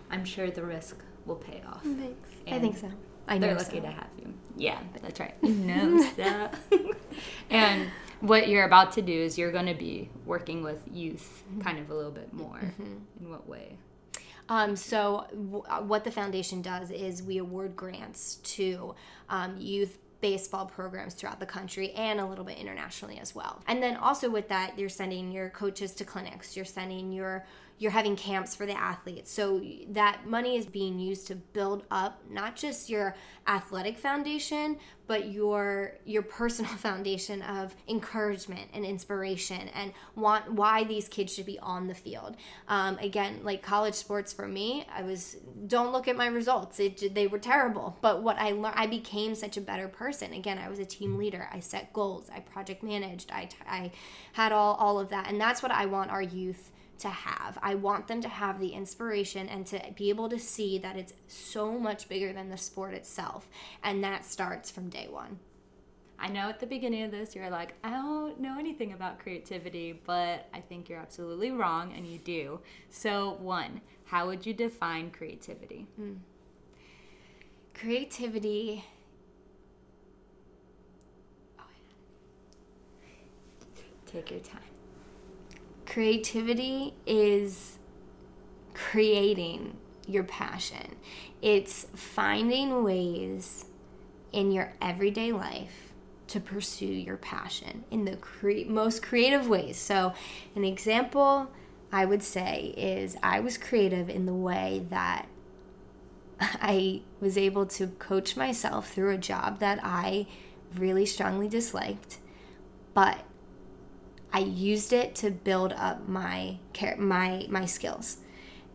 I'm 0.09 0.23
sure 0.23 0.49
the 0.51 0.63
risk 0.63 0.97
will 1.25 1.35
pay 1.35 1.61
off. 1.67 1.83
Thanks. 1.83 2.29
And 2.45 2.55
i 2.55 2.59
think 2.59 2.77
so 2.77 2.91
I 3.27 3.37
they're 3.37 3.55
lucky 3.55 3.77
so. 3.77 3.81
to 3.81 3.91
have 3.91 4.09
you 4.17 4.33
yeah 4.55 4.79
that's 5.01 5.19
right 5.19 5.41
no 5.43 6.01
so. 6.15 6.49
and 7.49 7.89
what 8.23 8.47
you're 8.47 8.63
about 8.63 8.93
to 8.93 9.01
do 9.01 9.11
is 9.11 9.37
you're 9.37 9.51
going 9.51 9.65
to 9.65 9.73
be 9.73 10.09
working 10.25 10.63
with 10.63 10.81
youth 10.89 11.43
mm-hmm. 11.49 11.59
kind 11.59 11.77
of 11.77 11.89
a 11.89 11.93
little 11.93 12.11
bit 12.11 12.33
more. 12.33 12.55
Mm-hmm. 12.55 12.95
In 13.19 13.29
what 13.29 13.47
way? 13.49 13.77
Um, 14.47 14.77
so, 14.77 15.27
w- 15.31 15.63
uh, 15.67 15.81
what 15.81 16.05
the 16.05 16.11
foundation 16.11 16.61
does 16.61 16.89
is 16.89 17.21
we 17.21 17.37
award 17.37 17.75
grants 17.75 18.35
to 18.35 18.95
um, 19.29 19.57
youth 19.57 19.97
baseball 20.21 20.65
programs 20.65 21.15
throughout 21.15 21.41
the 21.41 21.45
country 21.45 21.91
and 21.91 22.21
a 22.21 22.25
little 22.25 22.45
bit 22.45 22.57
internationally 22.57 23.19
as 23.19 23.35
well. 23.35 23.61
And 23.67 23.83
then 23.83 23.97
also 23.97 24.29
with 24.29 24.47
that, 24.47 24.79
you're 24.79 24.87
sending 24.87 25.33
your 25.33 25.49
coaches 25.49 25.91
to 25.95 26.05
clinics, 26.05 26.55
you're 26.55 26.63
sending 26.63 27.11
your 27.11 27.45
you're 27.83 27.91
having 27.91 28.15
camps 28.15 28.55
for 28.55 28.65
the 28.65 28.71
athletes. 28.71 29.29
So 29.29 29.61
that 29.89 30.25
money 30.25 30.55
is 30.55 30.65
being 30.65 30.99
used 30.99 31.27
to 31.27 31.35
build 31.35 31.83
up 31.91 32.21
not 32.29 32.55
just 32.55 32.89
your 32.89 33.13
athletic 33.45 33.97
foundation, 33.97 34.77
but 35.05 35.29
your 35.33 35.95
your 36.05 36.21
personal 36.21 36.71
foundation 36.77 37.41
of 37.41 37.75
encouragement 37.89 38.69
and 38.73 38.85
inspiration 38.85 39.67
and 39.75 39.91
want 40.15 40.53
why 40.53 40.85
these 40.85 41.09
kids 41.09 41.33
should 41.33 41.45
be 41.45 41.59
on 41.59 41.87
the 41.87 41.93
field. 41.93 42.37
Um, 42.69 42.97
again, 42.99 43.41
like 43.43 43.61
college 43.61 43.95
sports 43.95 44.31
for 44.31 44.47
me, 44.47 44.87
I 44.95 45.01
was 45.01 45.35
don't 45.67 45.91
look 45.91 46.07
at 46.07 46.15
my 46.15 46.27
results; 46.27 46.79
it, 46.79 47.13
they 47.13 47.27
were 47.27 47.37
terrible. 47.37 47.97
But 47.99 48.23
what 48.23 48.39
I 48.39 48.51
learned, 48.51 48.75
I 48.77 48.87
became 48.87 49.35
such 49.35 49.57
a 49.57 49.61
better 49.61 49.89
person. 49.89 50.31
Again, 50.31 50.57
I 50.57 50.69
was 50.69 50.79
a 50.79 50.85
team 50.85 51.17
leader. 51.17 51.49
I 51.51 51.59
set 51.59 51.91
goals. 51.91 52.29
I 52.33 52.39
project 52.39 52.81
managed. 52.81 53.29
I 53.29 53.49
I 53.67 53.91
had 54.31 54.53
all 54.53 54.75
all 54.75 55.01
of 55.01 55.09
that, 55.09 55.29
and 55.29 55.41
that's 55.41 55.61
what 55.61 55.73
I 55.73 55.85
want 55.85 56.11
our 56.11 56.21
youth 56.21 56.69
to 56.99 57.09
have. 57.09 57.57
I 57.61 57.75
want 57.75 58.07
them 58.07 58.21
to 58.21 58.29
have 58.29 58.59
the 58.59 58.69
inspiration 58.69 59.49
and 59.49 59.65
to 59.67 59.81
be 59.95 60.09
able 60.09 60.29
to 60.29 60.39
see 60.39 60.77
that 60.79 60.95
it's 60.95 61.13
so 61.27 61.77
much 61.77 62.09
bigger 62.09 62.33
than 62.33 62.49
the 62.49 62.57
sport 62.57 62.93
itself. 62.93 63.47
And 63.83 64.03
that 64.03 64.25
starts 64.25 64.71
from 64.71 64.89
day 64.89 65.07
one. 65.09 65.39
I 66.19 66.29
know 66.29 66.47
at 66.47 66.59
the 66.59 66.67
beginning 66.67 67.03
of 67.03 67.11
this 67.11 67.35
you're 67.35 67.49
like, 67.49 67.73
I 67.83 67.89
don't 67.89 68.39
know 68.39 68.57
anything 68.57 68.93
about 68.93 69.19
creativity, 69.19 70.01
but 70.05 70.47
I 70.53 70.61
think 70.61 70.87
you're 70.87 70.99
absolutely 70.99 71.51
wrong 71.51 71.93
and 71.93 72.07
you 72.07 72.17
do. 72.17 72.59
So, 72.89 73.37
one, 73.41 73.81
how 74.05 74.27
would 74.27 74.45
you 74.45 74.53
define 74.53 75.11
creativity? 75.11 75.87
Mm. 75.99 76.19
Creativity. 77.73 78.85
Oh, 81.59 81.63
Take 84.05 84.31
your 84.31 84.39
time 84.39 84.72
creativity 85.93 86.91
is 87.05 87.77
creating 88.73 89.77
your 90.07 90.23
passion. 90.23 90.95
It's 91.39 91.85
finding 91.95 92.83
ways 92.83 93.65
in 94.31 94.51
your 94.51 94.73
everyday 94.81 95.31
life 95.31 95.93
to 96.27 96.39
pursue 96.39 96.85
your 96.85 97.17
passion 97.17 97.83
in 97.91 98.05
the 98.05 98.15
cre- 98.15 98.65
most 98.67 99.03
creative 99.03 99.47
ways. 99.47 99.77
So, 99.77 100.13
an 100.55 100.63
example 100.63 101.51
I 101.91 102.05
would 102.05 102.23
say 102.23 102.73
is 102.75 103.15
I 103.21 103.39
was 103.39 103.59
creative 103.59 104.09
in 104.09 104.25
the 104.25 104.33
way 104.33 104.87
that 104.89 105.27
I 106.39 107.01
was 107.21 107.37
able 107.37 107.67
to 107.67 107.87
coach 107.87 108.35
myself 108.35 108.91
through 108.91 109.11
a 109.11 109.17
job 109.19 109.59
that 109.59 109.79
I 109.83 110.25
really 110.75 111.05
strongly 111.05 111.47
disliked, 111.47 112.17
but 112.95 113.19
I 114.33 114.39
used 114.39 114.91
it 114.91 115.13
to 115.15 115.29
build 115.29 115.73
up 115.73 116.07
my 116.09 116.57
my 116.97 117.45
my 117.49 117.65
skills. 117.65 118.17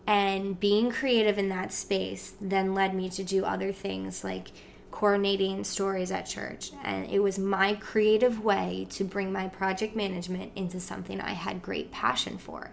And 0.06 0.58
being 0.58 0.90
creative 0.90 1.36
in 1.36 1.50
that 1.50 1.72
space 1.72 2.32
then 2.40 2.74
led 2.74 2.94
me 2.94 3.10
to 3.10 3.22
do 3.22 3.44
other 3.44 3.72
things 3.72 4.24
like 4.24 4.48
coordinating 4.90 5.64
stories 5.64 6.10
at 6.10 6.22
church. 6.22 6.70
And 6.82 7.10
it 7.10 7.18
was 7.18 7.38
my 7.38 7.74
creative 7.74 8.42
way 8.42 8.86
to 8.90 9.04
bring 9.04 9.32
my 9.32 9.48
project 9.48 9.94
management 9.94 10.52
into 10.56 10.80
something 10.80 11.20
I 11.20 11.32
had 11.32 11.60
great 11.60 11.90
passion 11.90 12.38
for. 12.38 12.70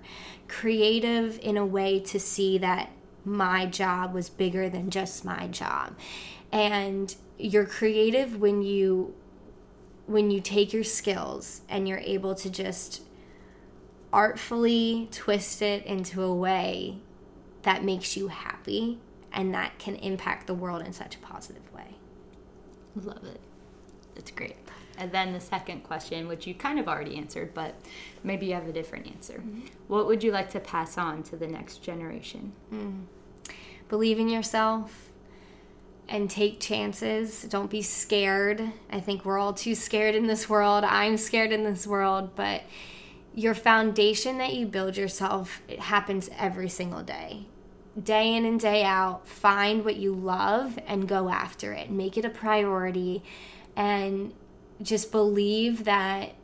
Creative 0.47 1.37
in 1.39 1.57
a 1.57 1.65
way 1.65 1.99
to 2.01 2.19
see 2.19 2.57
that 2.59 2.89
my 3.25 3.65
job 3.65 4.13
was 4.13 4.29
bigger 4.29 4.69
than 4.69 4.89
just 4.89 5.25
my 5.25 5.47
job. 5.47 5.95
And 6.51 7.13
you're 7.37 7.65
creative 7.65 8.39
when 8.39 8.61
you 8.61 9.13
when 10.07 10.31
you 10.31 10.39
take 10.39 10.73
your 10.73 10.83
skills 10.83 11.61
and 11.67 11.87
you're 11.87 11.99
able 11.99 12.35
to 12.35 12.49
just 12.49 13.01
artfully 14.13 15.09
twist 15.11 15.61
it 15.61 15.85
into 15.85 16.21
a 16.21 16.33
way 16.33 16.97
that 17.63 17.83
makes 17.83 18.15
you 18.15 18.27
happy 18.27 18.99
and 19.33 19.53
that 19.53 19.77
can 19.79 19.95
impact 19.95 20.47
the 20.47 20.53
world 20.53 20.81
in 20.81 20.93
such 20.93 21.15
a 21.15 21.19
positive 21.19 21.73
way. 21.73 21.95
Love 22.95 23.23
it. 23.25 23.41
That's 24.13 24.31
great. 24.31 24.55
And 24.97 25.11
then 25.11 25.33
the 25.33 25.41
second 25.41 25.83
question, 25.83 26.27
which 26.27 26.47
you 26.47 26.53
kind 26.53 26.79
of 26.79 26.87
already 26.87 27.17
answered, 27.17 27.53
but 27.53 27.75
maybe 28.23 28.45
you 28.45 28.53
have 28.53 28.67
a 28.67 28.71
different 28.71 29.07
answer. 29.07 29.39
Mm-hmm. 29.39 29.67
What 29.87 30.07
would 30.07 30.23
you 30.23 30.31
like 30.31 30.49
to 30.51 30.59
pass 30.61 30.97
on 30.97 31.23
to 31.23 31.35
the 31.35 31.47
next 31.47 31.83
generation? 31.83 32.53
Mm. 32.73 33.03
Believe 33.89 34.19
in 34.19 34.29
yourself 34.29 35.09
and 36.07 36.29
take 36.29 36.59
chances. 36.59 37.43
Don't 37.43 37.69
be 37.69 37.81
scared. 37.81 38.61
I 38.91 38.99
think 38.99 39.25
we're 39.25 39.39
all 39.39 39.53
too 39.53 39.75
scared 39.75 40.15
in 40.15 40.27
this 40.27 40.49
world. 40.49 40.83
I'm 40.83 41.17
scared 41.17 41.51
in 41.51 41.63
this 41.63 41.87
world, 41.87 42.35
but 42.35 42.63
your 43.33 43.53
foundation 43.53 44.37
that 44.37 44.53
you 44.53 44.65
build 44.65 44.95
yourself 44.95 45.61
it 45.67 45.79
happens 45.79 46.29
every 46.37 46.69
single 46.69 47.03
day. 47.03 47.47
Day 48.01 48.35
in 48.35 48.45
and 48.45 48.59
day 48.59 48.83
out, 48.83 49.27
find 49.27 49.83
what 49.83 49.95
you 49.95 50.13
love 50.13 50.77
and 50.85 51.07
go 51.07 51.29
after 51.29 51.73
it. 51.73 51.89
Make 51.89 52.17
it 52.17 52.25
a 52.25 52.29
priority 52.29 53.23
and 53.75 54.33
just 54.81 55.11
believe 55.11 55.85
that 55.85 56.35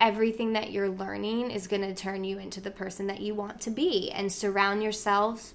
everything 0.00 0.52
that 0.52 0.70
you're 0.70 0.88
learning 0.88 1.50
is 1.50 1.66
going 1.66 1.82
to 1.82 1.94
turn 1.94 2.22
you 2.22 2.38
into 2.38 2.60
the 2.60 2.70
person 2.70 3.08
that 3.08 3.20
you 3.20 3.34
want 3.34 3.60
to 3.60 3.70
be 3.70 4.10
and 4.12 4.32
surround 4.32 4.82
yourself 4.82 5.54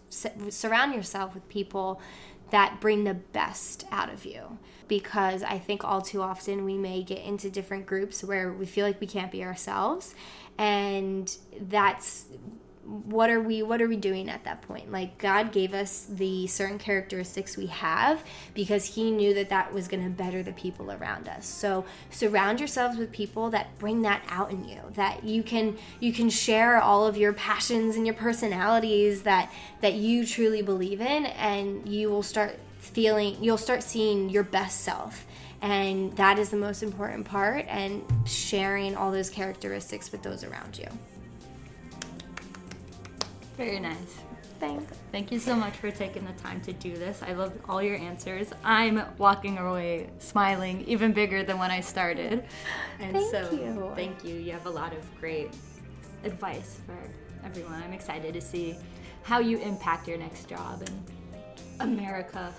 surround 0.49 0.93
yourself 0.93 1.34
with 1.34 1.47
people 1.47 2.01
that 2.54 2.80
bring 2.80 3.04
the 3.04 3.16
best 3.16 3.84
out 3.92 4.13
of 4.13 4.26
you. 4.26 4.60
Because 4.88 5.42
I 5.42 5.58
think 5.58 5.84
all 5.84 6.04
too 6.04 6.22
often 6.22 6.66
we 6.66 6.78
may 6.78 7.02
get 7.02 7.18
into 7.18 7.50
different 7.50 7.88
groups 7.88 8.24
where 8.24 8.54
we 8.54 8.68
feel 8.68 8.86
like 8.86 9.02
we 9.02 9.08
can't 9.08 9.32
be 9.32 9.44
ourselves. 9.44 10.13
And 10.60 11.36
that's 11.60 12.26
what 12.86 13.30
are 13.30 13.39
we 13.39 13.63
what 13.63 13.82
are 13.82 13.88
we 13.88 13.96
doing 13.96 14.30
at 14.30 14.43
that 14.43 14.62
point? 14.62 14.91
Like 14.91 15.17
god 15.17 15.52
gave 15.52 15.74
us 15.74 16.06
the 16.10 16.48
certain 16.48 16.78
characteristics 16.78 17.56
we 17.56 17.67
have 17.67 18.24
because 18.54 18.86
he 18.86 19.10
knew 19.10 19.34
that 19.36 19.50
that 19.50 19.74
was 19.74 19.88
going 19.88 20.04
to 20.04 20.10
better 20.10 20.43
the 20.43 20.52
people 20.52 20.91
around 20.91 21.30
us. 21.30 21.46
So 21.46 21.86
surround 22.10 22.60
yourselves 22.60 22.98
with 22.98 23.12
people 23.12 23.50
that 23.52 23.78
bring 23.80 24.02
that 24.02 24.24
out 24.28 24.52
in 24.52 24.67
you 24.67 24.80
that 24.96 25.24
you 25.24 25.43
can 25.43 25.78
you 26.02 26.12
can 26.12 26.30
share 26.30 26.82
all 26.82 27.08
of 27.08 27.15
your 27.15 27.32
passions 27.32 27.96
and 27.96 28.06
your 28.06 28.15
personalities 28.15 29.24
that 29.24 29.52
that 29.82 29.93
you 29.93 30.26
truly 30.26 30.62
believe 30.62 31.00
in 31.00 31.26
and 31.26 31.88
you 31.88 32.10
will 32.10 32.24
start 32.24 32.60
feeling 32.80 33.41
you'll 33.41 33.58
start 33.58 33.82
seeing 33.82 34.30
your 34.30 34.43
best 34.43 34.82
self. 34.82 35.26
And 35.62 36.12
that 36.17 36.38
is 36.38 36.50
the 36.50 36.58
most 36.58 36.84
important 36.84 37.24
part 37.26 37.65
and 37.69 38.04
sharing 38.26 38.98
all 38.98 39.13
those 39.13 39.30
characteristics 39.30 40.12
with 40.12 40.22
those 40.22 40.43
around 40.43 40.78
you 40.78 40.88
very 43.58 43.80
nice. 43.80 44.18
Thanks. 44.60 44.98
Thank 45.12 45.32
you 45.32 45.39
so 45.39 45.56
much 45.56 45.76
for 45.76 45.92
taking 45.92 46.26
the 46.26 46.32
time 46.34 46.62
to 46.62 46.74
do 46.74 46.96
this. 46.96 47.22
I 47.22 47.34
love 47.34 47.54
all 47.68 47.84
your 47.84 47.98
answers. 47.98 48.52
I'm 48.63 49.04
walking 49.18 49.58
away 49.58 50.10
smiling 50.20 50.86
even 50.88 51.12
bigger 51.12 51.44
than 51.44 51.60
when 51.60 51.70
I 51.70 51.82
started. 51.82 52.46
And 53.00 53.13
thank 53.13 53.32
so 53.32 53.52
you. 53.52 53.92
thank 53.96 54.24
you. 54.24 54.36
You 54.36 54.54
have 54.54 54.66
a 54.66 54.70
lot 54.70 54.94
of 54.94 55.20
great 55.20 55.50
advice 56.24 56.80
for 56.86 56.98
everyone. 57.46 57.84
I'm 57.84 57.94
excited 57.94 58.34
to 58.34 58.42
see 58.42 58.78
how 59.24 59.39
you 59.39 59.58
impact 59.60 60.08
your 60.08 60.18
next 60.18 60.48
job 60.48 60.82
and 61.82 61.92
America 61.92 62.54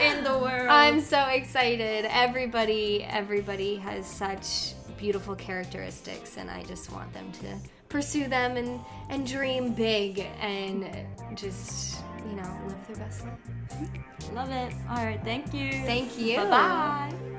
in 0.00 0.22
the 0.22 0.38
world. 0.40 0.68
I'm 0.68 1.00
so 1.00 1.22
excited. 1.24 2.06
Everybody 2.08 3.04
everybody 3.04 3.76
has 3.76 4.06
such 4.06 4.74
beautiful 4.96 5.34
characteristics 5.34 6.36
and 6.36 6.48
I 6.48 6.62
just 6.62 6.92
want 6.92 7.12
them 7.12 7.32
to 7.32 7.56
pursue 7.92 8.26
them 8.26 8.56
and 8.56 8.80
and 9.10 9.26
dream 9.26 9.74
big 9.74 10.26
and 10.40 10.90
just 11.34 11.98
you 12.26 12.34
know 12.34 12.60
live 12.66 12.86
their 12.86 12.96
best 12.96 13.24
life. 13.24 14.32
Love 14.32 14.50
it. 14.50 14.72
All 14.88 15.04
right, 15.04 15.20
thank 15.22 15.52
you. 15.52 15.70
Thank 15.84 16.18
you. 16.18 16.38
Bye 16.38 16.50
bye. 16.50 17.31